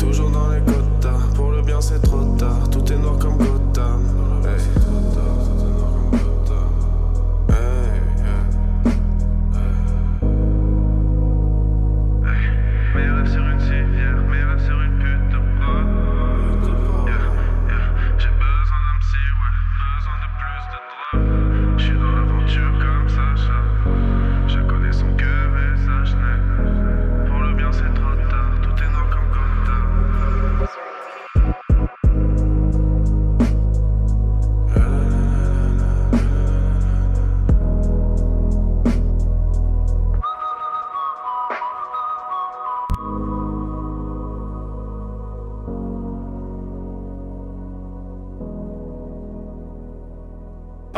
Toujours 0.00 0.32
dans 0.32 0.48
les 0.48 0.62
quotas. 0.62 1.20
Pour 1.36 1.52
le 1.52 1.62
bien, 1.62 1.80
c'est 1.80 2.00
trop 2.00 2.24
tard. 2.36 2.68
Tout 2.72 2.92
est 2.92 2.96
noir 2.96 3.18
comme 3.20 3.36
Gotham. 3.36 3.57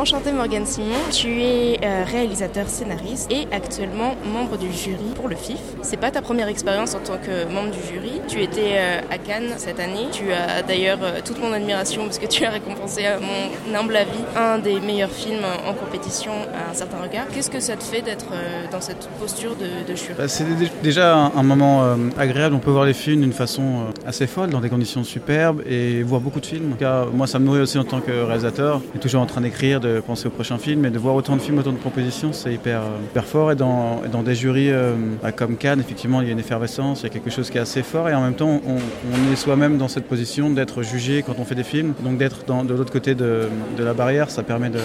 Enchanté 0.00 0.32
Morgan 0.32 0.64
Simon, 0.64 0.96
tu 1.12 1.42
es 1.42 1.78
euh, 1.84 2.04
réalisateur 2.06 2.66
scénariste 2.70 3.30
et 3.30 3.46
actuellement 3.54 4.14
membre 4.32 4.56
du 4.56 4.72
jury 4.72 5.12
pour 5.14 5.28
le 5.28 5.36
FIF. 5.36 5.58
C'est 5.82 5.98
pas 5.98 6.10
ta 6.10 6.22
première 6.22 6.48
expérience 6.48 6.94
en 6.94 7.00
tant 7.00 7.18
que 7.18 7.44
membre 7.52 7.72
du 7.72 7.82
jury. 7.86 8.22
Tu 8.26 8.42
étais 8.42 8.78
euh, 8.78 9.00
à 9.10 9.18
Cannes 9.18 9.52
cette 9.58 9.78
année. 9.78 10.06
Tu 10.10 10.32
as 10.32 10.62
d'ailleurs 10.62 11.00
euh, 11.02 11.20
toute 11.22 11.38
mon 11.38 11.52
admiration 11.52 12.04
parce 12.04 12.18
que 12.18 12.24
tu 12.26 12.46
as 12.46 12.50
récompensé 12.50 13.04
à 13.04 13.18
mon 13.20 13.76
humble 13.78 13.94
avis 13.94 14.08
un 14.38 14.58
des 14.58 14.80
meilleurs 14.80 15.10
films 15.10 15.44
en 15.68 15.74
compétition 15.74 16.32
à 16.32 16.70
un 16.70 16.74
certain 16.74 16.96
regard. 17.02 17.26
Qu'est-ce 17.34 17.50
que 17.50 17.60
ça 17.60 17.76
te 17.76 17.84
fait 17.84 18.00
d'être 18.00 18.32
dans 18.72 18.80
cette 18.80 19.06
posture 19.20 19.54
de, 19.54 19.86
de 19.86 19.94
jury? 19.94 20.14
Bah, 20.16 20.28
c'est 20.28 20.44
dé- 20.56 20.70
déjà 20.82 21.14
un, 21.14 21.42
moment 21.42 21.84
agréable. 22.16 22.54
On 22.54 22.58
peut 22.60 22.70
voir 22.70 22.86
les 22.86 22.94
films 22.94 23.20
d'une 23.20 23.34
façon 23.34 23.88
assez 24.10 24.26
folle, 24.26 24.50
dans 24.50 24.60
des 24.60 24.68
conditions 24.68 25.04
superbes 25.04 25.62
et 25.66 26.02
voir 26.02 26.20
beaucoup 26.20 26.40
de 26.40 26.46
films. 26.46 26.68
En 26.68 26.72
tout 26.72 26.78
cas, 26.78 27.06
moi, 27.12 27.26
ça 27.26 27.38
me 27.38 27.46
nourrit 27.46 27.60
aussi 27.60 27.78
en 27.78 27.84
tant 27.84 28.00
que 28.00 28.10
réalisateur. 28.10 28.80
Je 28.80 28.90
suis 28.90 28.98
toujours 28.98 29.22
en 29.22 29.26
train 29.26 29.40
d'écrire, 29.40 29.80
de 29.80 30.00
penser 30.00 30.26
au 30.26 30.30
prochain 30.30 30.58
film 30.58 30.84
et 30.84 30.90
de 30.90 30.98
voir 30.98 31.14
autant 31.14 31.36
de 31.36 31.40
films, 31.40 31.58
autant 31.58 31.72
de 31.72 31.78
propositions, 31.78 32.32
c'est 32.32 32.52
hyper, 32.52 32.80
euh, 32.80 33.04
hyper 33.10 33.24
fort. 33.24 33.52
Et 33.52 33.56
dans, 33.56 34.02
dans 34.12 34.22
des 34.22 34.34
jurys 34.34 34.70
euh, 34.70 34.94
comme 35.36 35.56
Cannes, 35.56 35.80
effectivement, 35.80 36.20
il 36.20 36.26
y 36.26 36.30
a 36.30 36.32
une 36.32 36.40
effervescence, 36.40 37.00
il 37.00 37.04
y 37.04 37.06
a 37.06 37.10
quelque 37.10 37.30
chose 37.30 37.50
qui 37.50 37.58
est 37.58 37.60
assez 37.60 37.82
fort. 37.82 38.08
Et 38.08 38.14
en 38.14 38.20
même 38.20 38.34
temps, 38.34 38.60
on, 38.66 39.32
est 39.32 39.36
soi-même 39.36 39.78
dans 39.78 39.88
cette 39.88 40.06
position 40.06 40.50
d'être 40.50 40.82
jugé 40.82 41.22
quand 41.24 41.34
on 41.38 41.44
fait 41.44 41.54
des 41.54 41.62
films. 41.62 41.94
Donc 42.02 42.18
d'être 42.18 42.44
de 42.44 42.74
l'autre 42.74 42.92
côté 42.92 43.14
de, 43.14 43.48
la 43.78 43.94
barrière, 43.94 44.30
ça 44.30 44.42
permet 44.42 44.70
de, 44.70 44.80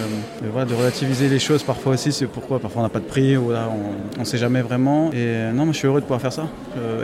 voilà, 0.52 0.66
de 0.66 0.74
relativiser 0.74 1.28
les 1.28 1.40
choses 1.40 1.64
parfois 1.64 1.94
aussi. 1.94 2.12
C'est 2.12 2.26
pourquoi 2.26 2.60
parfois 2.60 2.82
on 2.82 2.84
n'a 2.84 2.90
pas 2.90 3.00
de 3.00 3.04
prix 3.04 3.36
ou 3.36 3.50
là, 3.50 3.68
on 4.16 4.20
ne 4.20 4.24
sait 4.24 4.38
jamais 4.38 4.62
vraiment. 4.62 5.10
Et 5.10 5.16
euh, 5.16 5.52
non, 5.52 5.64
moi 5.64 5.72
je 5.72 5.78
suis 5.78 5.88
heureux 5.88 6.00
de 6.00 6.04
pouvoir 6.06 6.20
faire 6.20 6.32
ça 6.32 6.46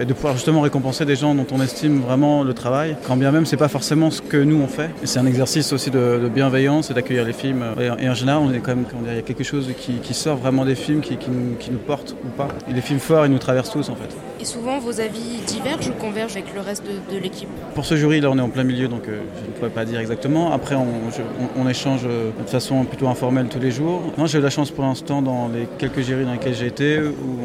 et 0.00 0.04
de 0.04 0.12
pouvoir 0.12 0.34
justement 0.34 0.60
récompenser 0.60 1.04
des 1.04 1.16
gens 1.16 1.34
dont 1.34 1.46
on 1.50 1.60
estime 1.60 2.00
vraiment 2.00 2.11
vraiment 2.12 2.44
le 2.44 2.52
travail, 2.52 2.96
quand 3.06 3.16
bien 3.16 3.30
même 3.30 3.46
c'est 3.46 3.56
pas 3.56 3.68
forcément 3.68 4.10
ce 4.10 4.20
que 4.20 4.36
nous 4.36 4.60
on 4.60 4.66
fait. 4.66 4.90
C'est 5.04 5.18
un 5.18 5.24
exercice 5.24 5.72
aussi 5.72 5.90
de, 5.90 6.28
bienveillance 6.32 6.90
et 6.90 6.94
d'accueillir 6.94 7.24
les 7.24 7.32
films. 7.32 7.64
Et, 7.80 8.08
en 8.08 8.14
général, 8.14 8.42
on 8.42 8.52
est 8.52 8.60
quand 8.60 8.74
même, 8.76 8.84
il 9.06 9.14
y 9.14 9.18
a 9.18 9.22
quelque 9.22 9.44
chose 9.44 9.70
qui, 9.78 10.14
sort 10.14 10.36
vraiment 10.36 10.66
des 10.66 10.74
films, 10.74 11.00
qui, 11.00 11.18
nous, 11.26 11.56
qui 11.58 11.70
nous 11.70 11.78
porte 11.78 12.14
ou 12.24 12.28
pas. 12.28 12.48
Et 12.68 12.74
les 12.74 12.82
films 12.82 13.00
forts, 13.00 13.24
ils 13.24 13.32
nous 13.32 13.38
traversent 13.38 13.70
tous 13.70 13.88
en 13.88 13.94
fait. 13.94 14.14
Et 14.42 14.44
souvent, 14.44 14.80
vos 14.80 14.98
avis 15.00 15.40
divergent 15.46 15.88
ou 15.88 15.92
convergent 15.92 16.32
avec 16.32 16.52
le 16.52 16.60
reste 16.60 16.82
de, 16.84 17.16
l'équipe 17.16 17.48
Pour 17.76 17.86
ce 17.86 17.94
jury, 17.94 18.20
là, 18.20 18.28
on 18.28 18.36
est 18.38 18.40
en 18.40 18.48
plein 18.48 18.64
milieu, 18.64 18.88
donc 18.88 19.06
euh, 19.06 19.20
je 19.40 19.46
ne 19.46 19.52
pourrais 19.52 19.70
pas 19.70 19.84
dire 19.84 20.00
exactement. 20.00 20.52
Après, 20.52 20.74
on, 20.74 21.68
échange 21.68 22.00
euh, 22.06 22.30
de 22.36 22.50
façon 22.50 22.84
plutôt 22.84 23.06
informelle 23.06 23.46
tous 23.46 23.60
les 23.60 23.70
jours. 23.70 24.02
Moi, 24.18 24.26
j'ai 24.26 24.38
eu 24.38 24.42
la 24.42 24.50
chance 24.50 24.72
pour 24.72 24.82
l'instant, 24.82 25.22
dans 25.22 25.46
les 25.46 25.68
quelques 25.78 26.00
jurys 26.00 26.24
dans 26.24 26.32
lesquels 26.32 26.56
j'ai 26.56 26.66
été, 26.66 26.98
où 26.98 27.38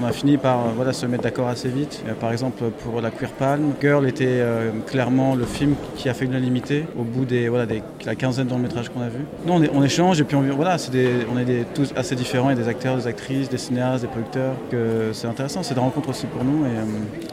on, 0.00 0.06
a 0.06 0.12
fini 0.12 0.36
par 0.36 0.58
euh, 0.58 0.70
voilà, 0.76 0.92
se 0.92 1.04
mettre 1.06 1.24
d'accord 1.24 1.48
assez 1.48 1.68
vite. 1.68 2.04
par 2.20 2.30
exemple, 2.30 2.62
pour 2.84 3.00
la 3.00 3.10
Queer 3.10 3.30
Palm, 3.30 3.72
Girl 3.80 3.95
était 4.04 4.42
clairement 4.86 5.34
le 5.34 5.44
film 5.44 5.74
qui 5.96 6.08
a 6.08 6.14
fait 6.14 6.24
l'unanimité 6.24 6.84
au 6.98 7.02
bout 7.02 7.24
des, 7.24 7.48
voilà, 7.48 7.66
des, 7.66 7.82
la 8.04 8.14
quinzaine 8.14 8.46
de 8.46 8.54
métrages 8.54 8.88
qu'on 8.88 9.00
a 9.00 9.08
vu. 9.08 9.20
Non, 9.46 9.60
on, 9.72 9.82
échange 9.82 10.20
et 10.20 10.24
puis 10.24 10.36
on, 10.36 10.42
voilà, 10.54 10.76
des, 10.90 11.08
on 11.32 11.38
est 11.38 11.44
des, 11.44 11.64
tous 11.74 11.92
assez 11.96 12.14
différents. 12.14 12.50
Il 12.50 12.56
y 12.56 12.60
a 12.60 12.62
des 12.62 12.68
acteurs, 12.68 12.96
des 12.96 13.06
actrices, 13.06 13.48
des 13.48 13.58
cinéastes, 13.58 14.02
des 14.02 14.08
producteurs. 14.08 14.54
C'est 15.12 15.26
intéressant, 15.26 15.62
c'est 15.62 15.74
des 15.74 15.80
rencontres 15.80 16.10
aussi 16.10 16.26
pour 16.26 16.44
nous 16.44 16.66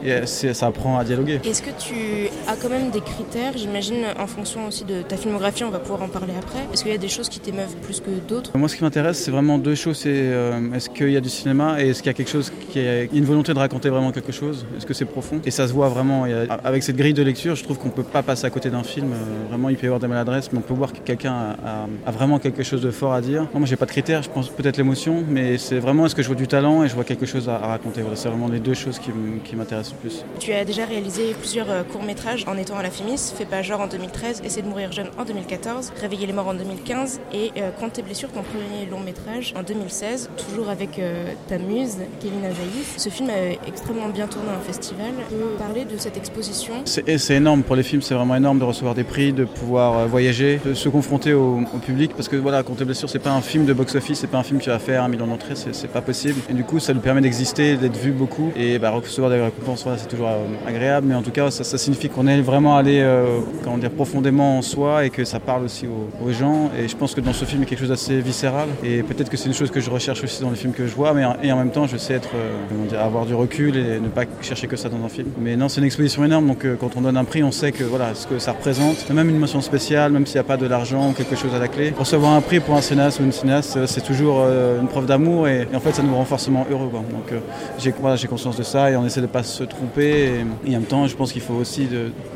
et, 0.04 0.10
euh, 0.10 0.26
ça 0.26 0.66
apprend 0.66 0.98
à 0.98 1.04
dialoguer. 1.04 1.40
Est-ce 1.44 1.62
que 1.62 1.70
tu 1.78 2.28
as 2.48 2.56
quand 2.56 2.68
même 2.68 2.90
des 2.90 3.00
critères, 3.00 3.56
j'imagine, 3.56 4.04
en 4.18 4.26
fonction 4.26 4.66
aussi 4.68 4.84
de 4.84 5.02
ta 5.02 5.16
filmographie, 5.16 5.64
on 5.64 5.70
va 5.70 5.78
pouvoir 5.78 6.02
en 6.02 6.08
parler 6.08 6.32
après. 6.38 6.60
Est-ce 6.72 6.82
qu'il 6.82 6.92
y 6.92 6.94
a 6.94 6.98
des 6.98 7.08
choses 7.08 7.28
qui 7.28 7.40
t'émeuvent 7.40 7.76
plus 7.82 8.00
que 8.00 8.10
d'autres? 8.28 8.56
Moi, 8.56 8.68
ce 8.68 8.76
qui 8.76 8.84
m'intéresse, 8.84 9.18
c'est 9.18 9.30
vraiment 9.30 9.58
deux 9.58 9.74
choses. 9.74 9.98
C'est 9.98 10.12
euh, 10.14 10.72
est-ce 10.74 10.90
qu'il 10.90 11.10
y 11.10 11.16
a 11.16 11.20
du 11.20 11.28
cinéma 11.28 11.80
et 11.80 11.90
est-ce 11.90 12.02
qu'il 12.02 12.10
y 12.10 12.14
a 12.14 12.14
quelque 12.14 12.30
chose 12.30 12.52
qui 12.70 12.78
est 12.78 13.08
une 13.12 13.24
volonté 13.24 13.54
de 13.54 13.58
raconter 13.58 13.88
vraiment 13.88 14.12
quelque 14.12 14.32
chose? 14.32 14.66
Est-ce 14.76 14.86
que 14.86 14.94
c'est 14.94 15.04
profond? 15.04 15.40
Et 15.44 15.50
ça 15.50 15.66
se 15.68 15.72
voit 15.72 15.88
vraiment. 15.88 16.26
Avec 16.64 16.82
cette 16.82 16.96
grille 16.96 17.14
de 17.14 17.22
lecture, 17.22 17.54
je 17.54 17.64
trouve 17.64 17.78
qu'on 17.78 17.90
peut 17.90 18.02
pas 18.02 18.22
passer 18.22 18.44
à 18.44 18.50
côté 18.50 18.70
d'un 18.70 18.82
film. 18.82 19.12
Euh, 19.12 19.48
vraiment, 19.48 19.68
il 19.68 19.76
peut 19.76 19.84
y 19.84 19.86
avoir 19.86 20.00
des 20.00 20.06
maladresses, 20.06 20.52
mais 20.52 20.58
on 20.58 20.62
peut 20.62 20.74
voir 20.74 20.92
que 20.92 20.98
quelqu'un 20.98 21.56
a, 21.64 22.10
vraiment 22.10 22.38
quelque 22.38 22.62
chose 22.62 22.82
de 22.82 22.90
fort 22.90 23.12
à 23.12 23.20
dire. 23.20 23.46
moi, 23.54 23.66
j'ai 23.66 23.76
pas 23.76 23.86
de 23.86 23.90
critères. 23.90 24.22
Je 24.22 24.30
pense 24.30 24.48
peut-être 24.48 24.76
l'émotion, 24.76 25.24
mais 25.28 25.58
c'est 25.58 25.78
vraiment 25.78 26.06
est-ce 26.06 26.14
que 26.14 26.22
je 26.22 26.28
vois 26.28 26.36
du 26.36 26.46
talent 26.46 26.84
et 26.84 26.88
je 26.88 26.94
vois 26.94 27.04
quelque 27.04 27.26
chose 27.26 27.48
à, 27.48 27.58
raconter? 27.58 28.02
c'est 28.14 28.28
vraiment 28.28 28.48
les 28.48 28.60
deux 28.60 28.74
choses 28.74 28.98
qui, 28.98 29.10
m'intéressent 29.56 29.94
le 29.94 30.08
plus. 30.08 30.24
Tu 30.40 30.52
as 30.52 30.64
déjà 30.64 30.84
réalisé 30.84 31.34
plusieurs 31.38 31.70
euh, 31.70 31.82
courts-métrages 31.84 32.44
en 32.48 32.56
étant 32.56 32.76
à 32.76 32.82
la 32.82 32.90
FEMIS, 32.90 33.32
Fais 33.36 33.44
pas 33.44 33.62
genre 33.62 33.80
en 33.80 33.86
2013, 33.86 34.42
Essayer 34.44 34.62
de 34.62 34.68
mourir 34.68 34.92
jeune 34.92 35.08
en 35.16 35.24
2014, 35.24 35.92
Réveiller 36.00 36.26
les 36.26 36.32
morts 36.32 36.48
en 36.48 36.54
2015 36.54 37.20
et 37.32 37.52
euh, 37.56 37.70
tes 37.92 38.02
blessures, 38.02 38.30
ton 38.32 38.42
premier 38.42 38.86
long-métrage 38.90 39.54
en 39.56 39.62
2016, 39.62 40.30
toujours 40.36 40.68
avec 40.68 40.98
euh, 40.98 41.32
ta 41.48 41.58
muse, 41.58 41.96
Kevin 42.20 42.44
Azaïs. 42.44 42.94
Ce 42.96 43.08
film 43.08 43.30
a 43.30 43.68
extrêmement 43.68 44.08
bien 44.08 44.26
tourné 44.26 44.48
en 44.50 44.60
festival. 44.60 45.12
Tu 45.28 45.34
peux 45.34 45.56
parler 45.58 45.84
de 45.84 45.96
cette 45.96 46.16
exposition 46.16 46.43
C'est 46.84 47.34
énorme 47.34 47.62
pour 47.62 47.76
les 47.76 47.82
films, 47.82 48.02
c'est 48.02 48.14
vraiment 48.14 48.36
énorme 48.36 48.58
de 48.58 48.64
recevoir 48.64 48.94
des 48.94 49.04
prix, 49.04 49.32
de 49.32 49.44
pouvoir 49.44 50.06
voyager, 50.08 50.60
de 50.64 50.74
se 50.74 50.88
confronter 50.88 51.32
au, 51.32 51.60
public 51.84 52.12
parce 52.16 52.28
que 52.28 52.36
voilà, 52.36 52.62
Compte 52.62 52.78
tes 52.78 52.84
blessures, 52.84 53.10
c'est 53.10 53.18
pas 53.18 53.32
un 53.32 53.42
film 53.42 53.66
de 53.66 53.72
box-office, 53.72 54.20
c'est 54.20 54.26
pas 54.26 54.38
un 54.38 54.42
film 54.42 54.58
qui 54.58 54.68
va 54.68 54.78
faire 54.78 55.02
un 55.02 55.08
million 55.08 55.26
d'entrées, 55.26 55.54
c'est 55.54 55.90
pas 55.90 56.00
possible. 56.00 56.40
Et 56.48 56.54
du 56.54 56.64
coup, 56.64 56.78
ça 56.78 56.94
nous 56.94 57.00
permet 57.00 57.20
d'exister, 57.20 57.76
d'être 57.76 57.96
vu 57.96 58.10
beaucoup 58.10 58.52
et 58.56 58.78
bah, 58.78 58.90
recevoir 58.90 59.30
des 59.30 59.40
récompenses, 59.40 59.86
c'est 59.96 60.08
toujours 60.08 60.28
euh, 60.28 60.46
agréable, 60.66 61.06
mais 61.08 61.14
en 61.14 61.22
tout 61.22 61.30
cas, 61.30 61.50
ça, 61.50 61.78
signifie 61.78 62.08
qu'on 62.08 62.26
est 62.26 62.40
vraiment 62.40 62.76
allé 62.76 63.00
euh, 63.00 63.40
dire, 63.78 63.90
profondément 63.90 64.58
en 64.58 64.62
soi 64.62 65.04
et 65.04 65.10
que 65.10 65.24
ça 65.24 65.40
parle 65.40 65.64
aussi 65.64 65.86
aux, 65.86 66.32
gens. 66.32 66.70
Et 66.78 66.88
je 66.88 66.96
pense 66.96 67.14
que 67.14 67.20
dans 67.20 67.32
ce 67.32 67.44
film, 67.44 67.60
il 67.60 67.64
y 67.64 67.66
a 67.66 67.68
quelque 67.68 67.80
chose 67.80 67.90
d'assez 67.90 68.20
viscéral. 68.20 68.68
Et 68.82 69.02
peut-être 69.02 69.30
que 69.30 69.36
c'est 69.36 69.46
une 69.46 69.54
chose 69.54 69.70
que 69.70 69.80
je 69.80 69.90
recherche 69.90 70.24
aussi 70.24 70.42
dans 70.42 70.50
les 70.50 70.56
films 70.56 70.72
que 70.72 70.86
je 70.86 70.94
vois, 70.94 71.12
mais 71.12 71.24
et 71.42 71.52
en 71.52 71.56
même 71.56 71.70
temps, 71.70 71.86
je 71.86 71.96
sais 71.96 72.14
être, 72.14 72.30
euh, 72.34 72.88
dire, 72.88 73.00
avoir 73.00 73.26
du 73.26 73.34
recul 73.34 73.76
et 73.76 74.00
ne 74.00 74.08
pas 74.08 74.24
chercher 74.40 74.66
que 74.66 74.76
ça 74.76 74.88
dans 74.88 75.04
un 75.04 75.08
film. 75.08 75.28
Mais 75.38 75.56
non, 75.56 75.68
c'est 75.68 75.80
une 75.80 75.86
exposition 75.86 76.24
énorme, 76.24 76.33
donc 76.42 76.66
quand 76.78 76.96
on 76.96 77.00
donne 77.00 77.16
un 77.16 77.24
prix, 77.24 77.42
on 77.42 77.52
sait 77.52 77.72
que 77.72 77.84
voilà 77.84 78.14
ce 78.14 78.26
que 78.26 78.38
ça 78.38 78.52
représente. 78.52 79.08
Même 79.10 79.30
une 79.30 79.38
mention 79.38 79.60
spéciale, 79.60 80.12
même 80.12 80.26
s'il 80.26 80.36
n'y 80.36 80.40
a 80.40 80.44
pas 80.44 80.56
de 80.56 80.66
l'argent 80.66 81.10
ou 81.10 81.12
quelque 81.12 81.36
chose 81.36 81.54
à 81.54 81.58
la 81.58 81.68
clé. 81.68 81.92
Recevoir 81.96 82.32
un 82.32 82.40
prix 82.40 82.60
pour 82.60 82.74
un 82.74 82.80
cinéaste 82.80 83.20
ou 83.20 83.24
une 83.24 83.32
cinéaste, 83.32 83.86
c'est 83.86 84.02
toujours 84.02 84.44
une 84.80 84.88
preuve 84.88 85.06
d'amour 85.06 85.48
et, 85.48 85.66
en 85.74 85.80
fait, 85.80 85.92
ça 85.92 86.02
nous 86.02 86.14
rend 86.14 86.24
forcément 86.24 86.66
heureux. 86.70 86.90
Donc 86.92 87.40
j'ai 87.78 87.92
conscience 88.28 88.56
de 88.56 88.62
ça 88.62 88.90
et 88.90 88.96
on 88.96 89.04
essaie 89.06 89.20
de 89.20 89.26
pas 89.26 89.42
se 89.42 89.64
tromper. 89.64 90.44
Et, 90.66 90.70
en 90.70 90.72
même 90.72 90.82
temps, 90.82 91.06
je 91.06 91.16
pense 91.16 91.32
qu'il 91.32 91.42
faut 91.42 91.54
aussi 91.54 91.88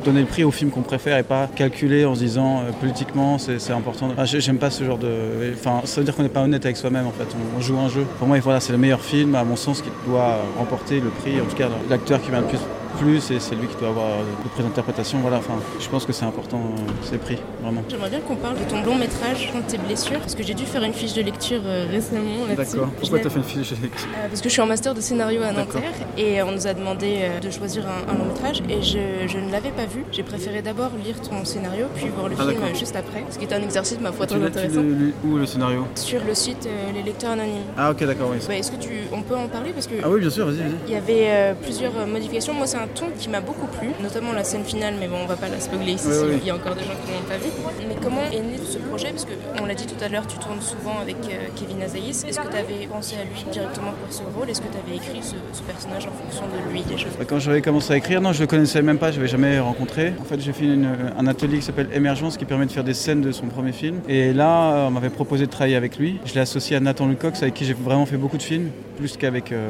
donner 0.05 0.21
le 0.21 0.27
prix 0.27 0.45
au 0.45 0.51
film 0.51 0.71
qu'on 0.71 0.83
préfère 0.83 1.19
et 1.19 1.23
pas 1.23 1.49
calculer 1.55 2.05
en 2.05 2.15
se 2.15 2.21
disant 2.21 2.59
euh, 2.59 2.73
politiquement 2.81 3.39
c'est 3.39 3.73
important. 3.73 4.11
J'aime 4.25 4.59
pas 4.59 4.71
ce 4.71 4.85
genre 4.85 4.99
de. 4.99 5.09
Enfin, 5.55 5.83
ça 5.85 6.01
veut 6.01 6.05
dire 6.05 6.15
qu'on 6.15 6.23
n'est 6.23 6.29
pas 6.29 6.43
honnête 6.43 6.65
avec 6.65 6.77
soi-même 6.77 7.07
en 7.07 7.13
fait. 7.13 7.27
On, 7.57 7.61
joue 7.61 7.79
un 7.79 7.89
jeu. 7.89 8.05
Pour 8.19 8.29
moi, 8.29 8.39
voilà, 8.41 8.61
c'est 8.61 8.73
le 8.73 8.79
meilleur 8.79 9.01
film 9.01 9.35
à 9.35 9.45
mon 9.45 9.57
sens 9.57 9.83
qui 9.83 9.91
doit 10.07 10.39
remporter 10.57 11.01
le 11.01 11.11
prix. 11.11 11.41
En 11.41 11.45
tout 11.45 11.57
cas, 11.57 11.69
l'acteur 11.91 12.23
qui 12.23 12.31
m'a 12.31 12.41
le 12.41 12.47
plus 12.47 12.59
plus 12.99 13.31
et 13.31 13.41
c'est 13.41 13.55
lui 13.55 13.67
qui 13.67 13.77
doit 13.77 13.89
avoir 13.89 14.19
le 14.19 14.49
prix 14.51 14.63
d'interprétation. 14.63 15.19
Voilà, 15.21 15.39
enfin, 15.39 15.55
je 15.81 15.89
pense 15.89 16.05
que 16.05 16.13
c'est 16.13 16.25
important, 16.25 16.59
euh, 16.59 16.93
c'est 17.03 17.19
pris, 17.19 17.39
vraiment. 17.63 17.83
J'aimerais 17.89 18.11
bien 18.11 18.21
qu'on 18.21 18.37
parle 18.37 18.57
de 18.59 18.65
ton 18.65 18.83
long 18.83 18.97
métrage, 18.97 19.51
contre 19.53 19.67
tes 19.67 19.79
blessures, 19.79 20.19
parce 20.19 20.35
que 20.35 20.43
j'ai 20.43 20.55
dû 20.55 20.65
faire 20.65 20.83
une 20.83 20.93
fiche 20.93 21.15
de 21.15 21.23
lecture 21.23 21.61
euh, 21.65 21.87
récemment 21.91 22.47
D'accord. 22.57 22.89
Pourquoi 22.99 23.21
tu 23.21 23.27
as 23.27 23.31
fait 23.31 23.39
une 23.39 23.45
fiche 23.45 23.71
de 23.71 23.83
lecture 23.83 24.09
euh, 24.17 24.29
Parce 24.29 24.41
que 24.41 24.49
je 24.49 24.53
suis 24.53 24.63
en 24.63 24.67
master 24.67 24.95
de 24.95 25.01
scénario 25.01 25.43
à 25.43 25.53
Nanterre 25.53 25.93
et 26.17 26.43
on 26.43 26.53
nous 26.53 26.67
a 26.67 26.75
demandé 26.75 27.31
de 27.43 27.51
choisir 27.51 27.85
un, 27.87 28.19
long 28.19 28.27
métrage 28.27 28.63
et 28.69 28.83
je, 28.83 29.39
ne 29.39 29.53
l'avais 29.53 29.71
pas 29.71 29.87
vu. 29.87 30.05
J'ai 30.13 30.23
préféré 30.23 30.63
d'abord 30.63 30.91
lire 31.05 31.21
ton 31.21 31.45
scénario 31.45 31.87
puis 31.95 32.09
voir 32.09 32.29
le 32.29 32.37
ah, 32.39 32.49
film 32.49 32.61
juste 32.75 32.97
après, 32.97 33.25
ce 33.31 33.39
qui 33.39 33.45
est 33.45 33.53
un 33.53 33.63
exercice, 33.63 34.01
ma 34.01 34.13
foi, 34.13 34.27
très 34.27 34.43
intéressant. 34.43 34.83
où 35.25 35.37
le 35.37 35.47
scénario? 35.47 35.87
Sur 35.95 36.25
le 36.25 36.35
site 36.35 36.69
Les 36.95 37.03
Lecteurs 37.03 37.31
Anonymes. 37.31 37.63
Ah 37.77 37.91
ok, 37.91 38.05
d'accord, 38.05 38.31
oui. 38.33 38.57
Est-ce 38.57 38.73
que 38.73 38.77
tu, 38.77 38.91
on 39.13 39.23
peut 39.23 39.37
en 39.37 39.49
parler 39.49 39.71
parce 39.73 39.87
que 39.87 39.95
Ah 40.03 40.09
oui, 40.09 40.21
bien 40.21 40.31
sûr, 40.31 40.47
vas-y, 40.47 40.59
vas-y. 40.59 40.75
Il 40.89 40.93
y 40.93 40.97
avait 40.97 41.55
plusieurs 41.63 42.07
modifications. 42.07 42.55
Moi, 42.55 42.67
c'est 42.67 42.79
un 42.79 42.88
ton 42.95 43.07
qui 43.19 43.29
m'a 43.29 43.41
beaucoup 43.41 43.67
plu, 43.67 43.91
notamment 44.03 44.33
la 44.33 44.45
scène 44.45 44.65
finale, 44.65 44.95
mais 44.99 45.09
bon, 45.09 45.17
on 45.23 45.27
va 45.27 45.37
pas 45.37 45.49
la 45.49 45.61
spoiler 45.61 45.93
ici, 45.93 46.09
il 46.41 46.47
y 46.47 46.51
a 46.51 46.55
encore 46.55 46.75
des 46.75 46.83
gens 46.83 46.97
qui 47.05 47.13
l'ont 47.13 47.29
pas 47.29 47.39
vu. 47.39 47.51
Mais 47.89 47.97
comment 48.03 48.23
est 48.33 48.41
né 48.41 48.59
ce 48.65 48.79
projet? 48.79 49.11
Parce 49.11 49.27
qu'on 49.27 49.67
l'a 49.67 49.75
dit 49.75 49.87
tout 49.87 50.03
à 50.03 50.09
l'heure, 50.09 50.27
tu 50.27 50.39
tournes 50.39 50.61
souvent 50.61 50.99
avec 51.01 51.17
euh, 51.25 51.49
Kevin 51.57 51.83
Azaïs. 51.83 52.25
Est-ce 52.25 52.41
que 52.41 52.49
tu 52.49 52.57
avais 52.57 52.87
pensé 52.87 53.17
à 53.17 53.25
lui 53.25 53.45
directement 53.51 53.93
pour 53.93 54.13
ce 54.13 54.23
rôle? 54.23 54.51
Est-ce 54.51 54.61
que 54.61 54.69
tu 54.69 54.79
avais 54.79 54.97
écrit 54.97 55.21
ce, 55.23 55.63
personnage 55.63 56.07
en 56.07 56.13
fonction 56.13 56.45
de 56.47 56.73
lui, 56.73 56.83
des 56.83 56.97
choses 56.97 57.13
Quand 57.27 57.39
j'avais 57.39 57.63
commencé 57.63 57.93
à 57.93 57.97
écrire, 57.97 58.21
non, 58.21 58.33
je 58.33 58.41
le 58.41 58.47
connaissais 58.47 58.83
même 58.83 58.99
pas, 58.99 59.11
je 59.11 59.17
l'avais 59.17 59.29
jamais 59.29 59.59
rencontré. 59.59 60.13
En 60.21 60.25
fait, 60.25 60.41
j'ai 60.41 60.53
fait 60.53 60.67
un 60.67 61.27
atelier 61.27 61.59
qui 61.59 61.65
s'appelle 61.65 61.89
Émergence 61.93 62.37
qui 62.37 62.45
permet 62.45 62.67
de 62.67 62.73
faire 62.73 62.85
des 62.85 62.95
scènes 62.95 63.21
de 63.21 63.33
son 63.33 63.47
premier 63.47 63.73
film. 63.73 64.01
Et 64.09 64.33
là, 64.33 64.87
on 64.89 64.91
m'avait 64.91 65.11
proposé 65.11 65.47
de 65.47 65.51
travailler 65.51 65.77
avec 65.77 65.99
lui. 65.99 66.21
Je 66.25 66.35
l'ai 66.35 66.41
associé 66.41 66.77
à 66.77 66.81
Nathan 66.81 67.07
Lucox, 67.07 67.43
avec 67.43 67.55
qui 67.55 67.65
j'ai 67.65 67.75
vraiment 67.75 68.07
fait 68.07 68.17
beaucoup 68.17 68.39
de 68.39 68.43
films, 68.43 68.71
plus 68.99 69.17
qu'avec 69.17 69.53
euh, 69.53 69.69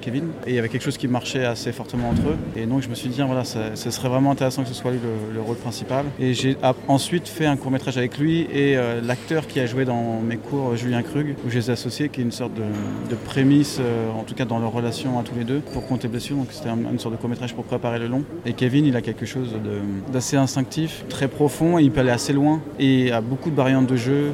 Kevin. 0.00 0.28
Et 0.46 0.50
il 0.50 0.54
y 0.54 0.58
avait 0.58 0.68
quelque 0.68 0.84
chose 0.84 0.98
qui 0.98 1.08
marchait 1.08 1.44
assez 1.44 1.72
fortement 1.72 2.10
entre 2.10 2.28
eux. 2.28 2.36
Et 2.54 2.66
donc, 2.66 2.82
je 2.82 2.88
me 2.88 2.94
suis 2.94 3.08
dit, 3.08 3.20
voilà, 3.22 3.44
ce 3.44 3.90
serait 3.90 4.08
vraiment 4.08 4.30
intéressant 4.30 4.62
que 4.62 4.68
ce 4.68 4.74
soit 4.74 4.90
lui 4.90 5.00
le, 5.34 5.40
rôle 5.40 5.56
principal. 5.56 6.04
Et 6.20 6.34
j'ai 6.34 6.56
ensuite 6.88 7.28
fait 7.28 7.46
un 7.46 7.56
court 7.56 7.70
métrage 7.70 7.96
avec 7.96 8.18
lui 8.18 8.42
et 8.52 8.76
euh, 8.76 9.00
l'acteur 9.00 9.46
qui 9.46 9.60
a 9.60 9.66
joué 9.66 9.84
dans 9.84 10.20
mes 10.20 10.36
cours, 10.36 10.76
Julien 10.76 11.02
Krug, 11.02 11.36
où 11.46 11.50
je 11.50 11.58
les 11.58 11.70
ai 11.70 11.72
associés, 11.72 12.08
qui 12.10 12.20
est 12.20 12.24
une 12.24 12.32
sorte 12.32 12.52
de, 12.54 13.14
prémisse, 13.14 13.78
euh, 13.80 14.10
en 14.10 14.24
tout 14.24 14.34
cas 14.34 14.44
dans 14.44 14.58
leur 14.58 14.72
relation 14.72 15.18
à 15.18 15.22
tous 15.22 15.34
les 15.36 15.44
deux, 15.44 15.60
pour 15.60 15.86
compter 15.86 16.08
blessure. 16.08 16.36
Donc 16.36 16.48
c'était 16.50 16.68
une 16.68 16.98
sorte 16.98 17.14
de 17.14 17.20
court 17.20 17.30
métrage 17.30 17.54
pour 17.54 17.64
préparer 17.64 17.98
le 17.98 18.08
long. 18.08 18.24
Et 18.44 18.52
Kevin, 18.52 18.84
il 18.84 18.96
a 18.96 19.00
quelque 19.00 19.24
chose 19.24 19.54
d'assez 20.12 20.36
instinctif, 20.36 21.04
très 21.08 21.28
profond, 21.28 21.78
et 21.78 21.82
il 21.82 21.90
peut 21.90 22.00
aller 22.00 22.10
assez 22.10 22.32
loin 22.32 22.60
et 22.78 23.12
a 23.12 23.20
beaucoup 23.20 23.50
de 23.50 23.56
variantes 23.56 23.86
de 23.86 23.96
jeu. 23.96 24.32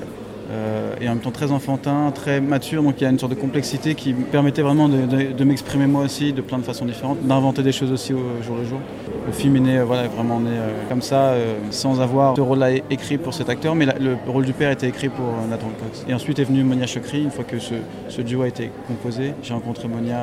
Euh, 0.50 0.94
et 1.00 1.08
en 1.08 1.14
même 1.14 1.22
temps 1.22 1.30
très 1.30 1.52
enfantin, 1.52 2.12
très 2.14 2.40
mature, 2.40 2.82
donc 2.82 3.00
il 3.00 3.04
y 3.04 3.06
a 3.06 3.10
une 3.10 3.18
sorte 3.18 3.32
de 3.34 3.40
complexité 3.40 3.94
qui 3.94 4.12
me 4.12 4.24
permettait 4.24 4.62
vraiment 4.62 4.88
de, 4.88 5.44
m'exprimer 5.44 5.86
moi 5.86 6.02
aussi 6.02 6.32
de 6.32 6.42
plein 6.42 6.58
de 6.58 6.64
façons 6.64 6.84
différentes, 6.84 7.26
d'inventer 7.26 7.62
des 7.62 7.72
choses 7.72 7.90
aussi 7.90 8.12
au 8.12 8.42
jour 8.42 8.56
le 8.56 8.64
jour. 8.64 8.80
Le 9.26 9.32
film 9.32 9.56
est 9.56 9.60
né 9.60 9.82
voilà, 9.82 10.06
vraiment 10.08 10.38
né 10.38 10.50
euh, 10.52 10.88
comme 10.88 11.00
ça, 11.00 11.30
euh, 11.30 11.54
sans 11.70 12.00
avoir 12.00 12.34
de 12.34 12.42
rôle-là 12.42 12.72
écrit 12.90 13.16
pour 13.16 13.32
cet 13.32 13.48
acteur, 13.48 13.74
mais 13.74 13.86
le 13.86 14.16
rôle 14.26 14.44
du 14.44 14.52
père 14.52 14.70
était 14.70 14.88
écrit 14.88 15.08
pour 15.08 15.24
Nathan 15.48 15.68
Cox. 15.80 16.04
Et 16.06 16.12
ensuite 16.12 16.38
est 16.38 16.44
venu 16.44 16.62
Monia 16.62 16.86
Chokri, 16.86 17.22
une 17.22 17.30
fois 17.30 17.44
que 17.44 17.58
ce, 17.58 18.20
duo 18.20 18.42
a 18.42 18.48
été 18.48 18.70
composé. 18.86 19.32
J'ai 19.42 19.54
rencontré 19.54 19.88
Monia 19.88 20.20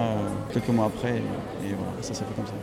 quelques 0.53 0.70
mois 0.70 0.86
après, 0.86 1.17
et, 1.17 1.74
voilà, 1.75 1.91
ça 2.01 2.13
s'est 2.13 2.24
fait 2.24 2.36
comme 2.36 2.46
ça. 2.46 2.53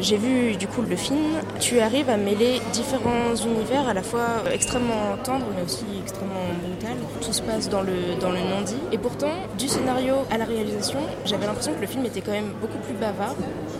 J'ai 0.00 0.16
vu 0.16 0.56
du 0.56 0.66
coup 0.66 0.82
le 0.82 0.96
film. 0.96 1.20
Tu 1.60 1.78
arrives 1.78 2.10
à 2.10 2.16
mêler 2.16 2.60
différents 2.72 3.34
univers, 3.36 3.88
à 3.88 3.94
la 3.94 4.02
fois 4.02 4.42
extrêmement 4.52 5.16
tendres 5.22 5.46
mais 5.54 5.62
aussi 5.62 5.84
extrêmement 6.02 6.34
brutal. 6.66 6.96
Tout 7.20 7.32
se 7.32 7.42
passe 7.42 7.68
dans 7.68 7.82
le, 7.82 8.20
dans 8.20 8.30
le 8.30 8.38
non-dit. 8.38 8.80
Et 8.90 8.98
pourtant, 8.98 9.32
du 9.56 9.68
scénario 9.68 10.14
à 10.30 10.38
la 10.38 10.44
réalisation, 10.44 10.98
j'avais 11.24 11.46
l'impression 11.46 11.72
que 11.74 11.80
le 11.80 11.86
film 11.86 12.04
était 12.04 12.20
quand 12.20 12.32
même 12.32 12.52
beaucoup 12.60 12.78
plus 12.78 12.94
bavard, 12.94 13.36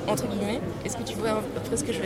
entre 0.09 0.27
guillemets. 0.29 0.61
Est-ce 0.85 0.97
que 0.97 1.03
tu 1.03 1.17
vois 1.17 1.31
à 1.31 1.43
peu 1.43 1.61
près 1.61 1.77
ce 1.77 1.85
que 1.85 1.93
je 1.93 2.04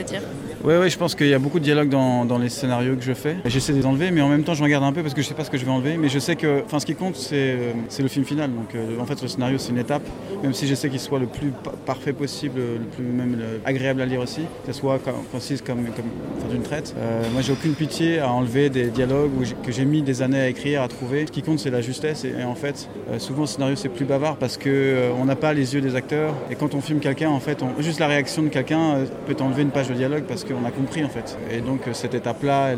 Oui, 0.65 0.91
je 0.91 0.99
pense 0.99 1.15
qu'il 1.15 1.29
y 1.29 1.35
a 1.35 1.39
beaucoup 1.39 1.59
de 1.59 1.65
dialogues 1.65 1.89
dans, 1.89 2.39
les 2.39 2.49
scénarios 2.49 2.97
que 2.97 3.03
je 3.03 3.15
fais. 3.15 3.37
J'essaie 3.45 3.73
de 3.73 3.79
les 3.79 3.87
mais 4.11 4.21
en 4.21 4.29
même 4.29 4.45
temps, 4.45 4.55
je 4.55 4.63
regarde 4.63 4.85
un 4.85 4.93
peu 4.93 5.03
parce 5.03 5.15
que 5.15 5.23
je 5.23 5.27
sais 5.27 5.35
pas 5.35 5.45
ce 5.45 5.51
que 5.51 5.59
je 5.59 5.65
vais 5.65 5.71
enlever. 5.71 5.97
Mais 5.97 6.09
je 6.09 6.19
sais 6.19 6.37
que 6.37 6.63
ce 6.79 6.87
qui 6.87 6.95
compte, 6.95 7.17
c'est 7.17 8.03
le 8.03 8.09
film 8.09 8.25
final. 8.25 8.51
Donc 8.53 8.75
euh, 8.75 9.01
en 9.01 9.07
fait, 9.07 9.21
le 9.23 9.29
scénario, 9.29 9.59
c'est 9.59 9.71
une 9.71 9.79
étape. 9.79 10.03
Même 10.43 10.53
si 10.53 10.67
j'essaie 10.67 10.89
qu'il 10.89 11.01
soit 11.01 11.19
le 11.19 11.27
plus 11.27 11.53
parfait 11.87 12.13
possible, 12.13 12.61
le 12.61 12.85
plus 12.85 13.05
même 13.05 13.37
agréable 13.65 14.01
à 14.01 14.07
lire 14.07 14.21
aussi, 14.21 14.43
que 14.67 14.73
ce 14.73 14.79
soit 14.79 14.99
concise 15.33 15.63
comme, 15.63 15.85
comme 15.85 16.51
d'une 16.51 16.63
traite. 16.63 16.95
moi, 17.33 17.43
j'ai 17.43 17.53
aucune 17.53 17.75
pitié 17.75 18.21
à 18.21 18.33
enlever 18.33 18.71
des 18.71 18.87
dialogues 18.87 19.31
que 19.63 19.73
j'ai 19.73 19.85
mis 19.85 20.03
des 20.03 20.23
années 20.23 20.41
à 20.41 20.49
écrire, 20.49 20.83
à 20.83 20.89
trouver. 20.89 21.27
Ce 21.27 21.33
qui 21.33 21.43
compte, 21.43 21.59
c'est 21.59 21.71
la 21.71 21.81
justesse. 21.81 22.25
Et, 22.25 22.45
en 22.45 22.55
fait, 22.55 22.89
souvent, 23.19 23.43
le 23.43 23.47
scénario, 23.47 23.77
c'est 23.77 23.89
plus 23.89 24.05
bavard 24.05 24.37
parce 24.37 24.57
que 24.57 25.11
on 25.19 25.25
n'a 25.25 25.37
pas 25.37 25.53
les 25.53 25.75
yeux 25.75 25.81
des 25.81 25.95
acteurs. 25.97 26.35
Et 26.51 26.55
quand 26.55 26.75
on 26.75 26.81
filme 26.81 27.01
quelqu'un, 27.01 27.31
en 27.31 27.41
fait, 27.41 27.63
juste 27.81 28.01
la 28.01 28.07
réaction 28.07 28.43
de 28.43 28.49
quelqu'un 28.49 29.05
peut 29.27 29.37
enlever 29.41 29.63
une 29.63 29.71
page 29.71 29.89
de 29.89 29.95
dialogue 29.95 30.25
parce 30.27 30.45
qu'on 30.45 30.65
a 30.65 30.71
compris, 30.71 31.05
en 31.05 31.09
fait. 31.09 31.37
Et 31.51 31.61
donc, 31.61 31.81
cette 31.93 32.15
étape-là 32.15 32.75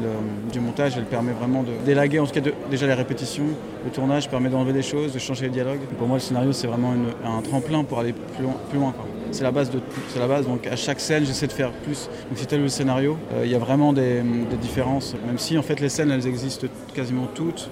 du 0.52 0.60
montage, 0.60 0.94
elle 0.96 1.04
permet 1.04 1.32
vraiment 1.32 1.62
de 1.62 1.72
délaguer, 1.84 2.18
en 2.18 2.26
tout 2.26 2.40
cas, 2.40 2.50
déjà 2.70 2.86
les 2.86 2.94
répétitions. 2.94 3.44
Le 3.84 3.90
tournage 3.90 4.28
permet 4.28 4.48
d'enlever 4.48 4.72
des 4.72 4.82
choses, 4.82 5.12
de 5.12 5.18
changer 5.18 5.46
les 5.46 5.52
dialogues. 5.52 5.80
pour 5.98 6.06
moi, 6.06 6.16
le 6.16 6.22
scénario, 6.22 6.52
c'est 6.52 6.66
vraiment 6.66 6.92
un 7.24 7.42
tremplin 7.50 7.84
pour 7.84 7.98
aller 7.98 8.12
plus 8.12 8.44
loin. 8.44 8.54
Plus 8.70 8.78
loin 8.78 8.94
C'est 9.32 9.42
la 9.42 9.50
base 9.50 9.70
de 9.70 9.80
c'est 10.08 10.18
la 10.18 10.28
base. 10.28 10.46
Donc 10.46 10.66
à 10.66 10.76
chaque 10.76 11.00
scène, 11.00 11.24
j'essaie 11.26 11.46
de 11.46 11.52
faire 11.52 11.72
plus. 11.72 12.08
Donc 12.28 12.38
si 12.38 12.46
tel 12.46 12.62
le 12.62 12.68
scénario, 12.68 13.16
euh, 13.34 13.42
il 13.44 13.50
y 13.50 13.54
a 13.54 13.58
vraiment 13.58 13.92
des, 13.92 14.22
différences. 14.60 15.14
Même 15.26 15.38
si 15.38 15.58
en 15.58 15.62
fait 15.62 15.80
les 15.80 15.88
scènes, 15.88 16.10
elles 16.10 16.26
existent 16.26 16.66
quasiment 16.94 17.26
toutes. 17.34 17.68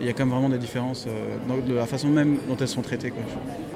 Il 0.00 0.06
y 0.06 0.10
a 0.10 0.12
quand 0.12 0.24
même 0.24 0.34
vraiment 0.34 0.50
des 0.50 0.58
différences 0.58 1.06
euh, 1.08 1.60
de 1.66 1.74
la 1.74 1.86
façon 1.86 2.08
même 2.08 2.38
dont 2.48 2.56
elles 2.60 2.68
sont 2.68 2.82
traitées. 2.82 3.10
Quoi. 3.10 3.22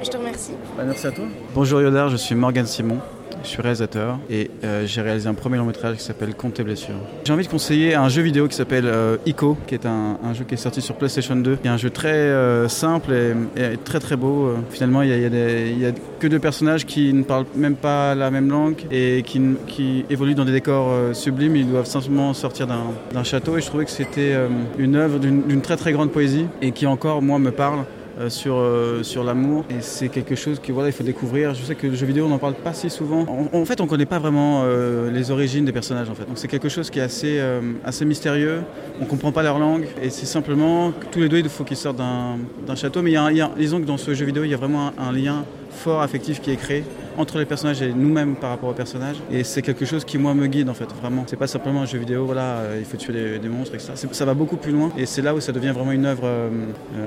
Je 0.03 0.11
te 0.11 0.17
remercie. 0.17 0.53
Bah, 0.77 0.83
merci 0.87 1.07
à 1.07 1.13
toi. 1.13 1.25
Bonjour 1.55 1.81
Yodar, 1.81 2.09
je 2.11 2.17
suis 2.17 2.35
Morgan 2.35 2.67
Simon 2.67 2.99
je 3.43 3.49
suis 3.49 3.63
réalisateur 3.63 4.19
et 4.31 4.51
euh, 4.65 4.87
j'ai 4.87 5.01
réalisé 5.01 5.29
un 5.29 5.35
premier 5.35 5.57
long 5.59 5.65
métrage 5.65 5.97
qui 5.97 6.03
s'appelle 6.03 6.35
Compte 6.35 6.59
et 6.61 6.63
blessures. 6.63 6.97
J'ai 7.25 7.33
envie 7.33 7.45
de 7.45 7.51
conseiller 7.51 7.95
un 7.95 8.09
jeu 8.09 8.23
vidéo 8.23 8.49
qui 8.49 8.57
s'appelle 8.57 8.87
euh, 8.87 9.17
Ico, 9.27 9.57
qui 9.67 9.75
est 9.75 9.87
un, 9.87 10.17
jeu 10.35 10.45
qui 10.45 10.55
est 10.55 10.59
sorti 10.59 10.81
sur 10.81 10.97
PlayStation 10.97 11.37
2. 11.37 11.59
Il 11.63 11.67
y 11.67 11.69
a 11.69 11.73
un 11.73 11.79
jeu 11.79 11.91
très 11.91 12.09
euh, 12.09 12.69
simple 12.69 13.13
et, 13.13 13.77
très 13.85 14.01
très 14.01 14.17
beau. 14.17 14.53
Finalement, 14.71 15.03
il 15.03 15.11
y, 15.11 15.87
a, 15.87 15.93
que 16.19 16.27
deux 16.27 16.39
personnages 16.39 16.87
qui 16.87 17.13
ne 17.13 17.23
parlent 17.23 17.47
même 17.55 17.77
pas 17.77 18.15
la 18.15 18.31
même 18.31 18.49
langue 18.49 18.77
et 18.91 19.23
qui, 19.25 19.41
qui 19.67 20.05
évoluent 20.11 20.35
dans 20.35 20.45
des 20.45 20.53
décors 20.53 20.93
sublimes. 21.15 21.57
Ils 21.57 21.71
doivent 21.71 21.87
simplement 21.87 22.35
sortir 22.35 22.67
d'un 22.67 23.25
château 23.25 23.57
et 23.57 23.61
je 23.61 23.67
trouvais 23.67 23.85
que 23.85 23.91
c'était 23.91 24.37
une 24.79 24.97
œuvre 24.97 25.19
d'une 25.19 25.61
très 25.61 25.77
très 25.77 25.93
grande 25.93 26.11
poésie 26.11 26.47
et 26.63 26.73
qui 26.73 26.87
encore, 26.87 27.23
moi, 27.23 27.39
me 27.39 27.51
parle. 27.51 27.85
Euh, 28.21 28.31
sur, 28.31 28.57
euh, 28.57 29.05
sur 29.05 29.23
l'amour. 29.23 29.65
Et 29.71 29.81
c'est 29.81 30.09
quelque 30.09 30.35
chose 30.35 30.59
qu'il 30.59 30.75
voilà, 30.75 30.89
il 30.89 30.93
faut 30.93 31.05
découvrir. 31.05 31.55
Je 31.55 31.63
sais 31.63 31.77
que 31.77 31.87
le 31.87 31.95
jeu 31.95 32.05
vidéo, 32.05 32.25
on 32.25 32.29
n'en 32.29 32.39
parle 32.39 32.55
pas 32.55 32.73
si 32.73 32.91
souvent. 32.91 33.25
En, 33.53 33.65
fait, 33.65 33.81
on 33.81 33.85
ne 33.85 33.89
connaît 33.89 34.07
pas 34.07 34.19
vraiment 34.19 34.63
euh, 34.65 35.09
les 35.13 35.31
origines 35.31 35.65
des 35.65 35.71
personnages. 35.71 36.11
En 36.11 36.17
fait. 36.17 36.25
Donc 36.25 36.37
c'est 36.37 36.49
quelque 36.49 36.69
chose 36.69 36.91
qui 36.91 36.99
est 36.99 37.03
assez, 37.03 37.41
assez 37.85 38.05
mystérieux. 38.05 38.63
On 38.99 39.05
ne 39.05 39.09
comprend 39.09 39.31
pas 39.31 39.45
leur 39.45 39.61
langue. 39.61 39.87
Et 40.03 40.11
c'est 40.11 40.27
simplement 40.27 40.91
que 40.91 41.07
tous 41.07 41.21
les 41.21 41.29
deux, 41.29 41.39
il 41.39 41.49
faut 41.49 41.63
qu'ils 41.63 41.77
sortent 41.77 41.99
d'un 41.99 42.75
château. 42.75 43.03
Mais 43.03 43.13
y, 43.13 43.17
a, 43.17 43.51
disons 43.57 43.81
que 43.81 43.87
dans 43.87 43.99
ce 43.99 44.13
jeu 44.15 44.25
vidéo, 44.25 44.43
il 44.43 44.51
y 44.51 44.55
a 44.55 44.57
vraiment 44.57 44.91
un, 44.99 45.13
lien 45.13 45.45
fort 45.71 46.03
affectif 46.03 46.41
qui 46.41 46.51
est 46.51 46.57
créé 46.57 46.83
entre 47.19 47.39
les 47.39 47.45
personnages 47.45 47.83
et 47.83 47.93
nous-mêmes 47.93 48.35
par 48.35 48.51
rapport 48.51 48.71
aux 48.71 48.75
personnages. 48.75 49.19
Et 49.31 49.45
c'est 49.45 49.63
quelque 49.63 49.85
chose 49.85 50.05
qui, 50.05 50.19
moi, 50.19 50.35
me 50.35 50.49
guide, 50.49 50.69
en 50.69 50.75
fait, 50.75 50.89
vraiment. 51.01 51.23
C'est 51.29 51.37
pas 51.37 51.47
simplement 51.47 51.83
un 51.83 51.87
jeu 51.87 51.99
vidéo, 51.99 52.25
voilà, 52.27 52.63
il 52.77 52.85
faut 52.85 52.97
tuer 52.97 53.39
des, 53.39 53.49
monstres, 53.49 53.77
etc. 53.77 53.93
Ça 54.11 54.25
va 54.25 54.35
beaucoup 54.35 54.57
plus 54.57 54.73
loin. 54.73 54.91
Et 54.99 55.07
c'est 55.07 55.23
là 55.23 55.37
où 55.37 55.41
ça 55.41 55.53
devient 55.53 55.71
vraiment 55.71 55.93
une 55.93 56.07
œuvre 56.07 56.29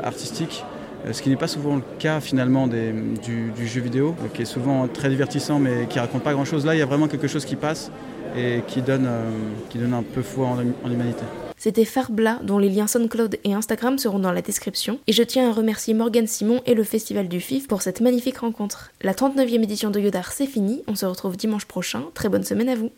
artistique. 0.03 0.63
Euh, 1.05 1.13
ce 1.13 1.21
qui 1.21 1.29
n'est 1.29 1.35
pas 1.35 1.47
souvent 1.47 1.75
le 1.75 1.83
cas 1.99 2.19
finalement 2.19 2.67
du, 2.67 3.51
jeu 3.65 3.81
vidéo, 3.81 4.15
qui 4.33 4.43
est 4.43 4.45
souvent 4.45 4.87
très 4.87 5.09
divertissant 5.09 5.59
mais 5.59 5.87
qui 5.89 5.99
raconte 5.99 6.23
pas 6.23 6.33
grand 6.33 6.45
chose. 6.45 6.65
Là, 6.65 6.75
il 6.75 6.79
y 6.79 6.83
a 6.83 6.85
vraiment 6.85 7.07
quelque 7.07 7.27
chose 7.27 7.45
qui 7.45 7.55
passe 7.55 7.91
et 8.37 8.61
qui 8.67 8.81
donne, 8.81 9.05
euh, 9.07 9.29
qui 9.69 9.77
donne 9.77 9.93
un 9.93 10.03
peu 10.03 10.21
foi 10.21 10.47
en, 10.47 10.57
en 10.57 10.89
l'humanité. 10.89 11.23
C'était 11.61 11.85
Farbla, 11.85 12.39
dont 12.41 12.57
les 12.57 12.69
liens 12.69 12.87
SoundCloud 12.87 13.37
et 13.43 13.53
Instagram 13.53 13.99
seront 13.99 14.17
dans 14.17 14.31
la 14.31 14.41
description. 14.41 14.97
Et 15.05 15.13
je 15.13 15.21
tiens 15.21 15.47
à 15.47 15.53
remercier 15.53 15.93
Morgan 15.93 16.25
Simon 16.25 16.59
et 16.65 16.73
le 16.73 16.83
Festival 16.83 17.27
du 17.27 17.39
FIF 17.39 17.67
pour 17.67 17.83
cette 17.83 18.01
magnifique 18.01 18.39
rencontre. 18.39 18.91
La 19.03 19.13
39e 19.13 19.61
édition 19.61 19.91
de 19.91 19.99
Yodar, 19.99 20.31
c'est 20.31 20.47
fini. 20.47 20.81
On 20.87 20.95
se 20.95 21.05
retrouve 21.05 21.37
dimanche 21.37 21.65
prochain. 21.65 22.05
Très 22.15 22.29
bonne 22.29 22.43
semaine 22.43 22.69
à 22.69 22.73
vous. 22.73 22.89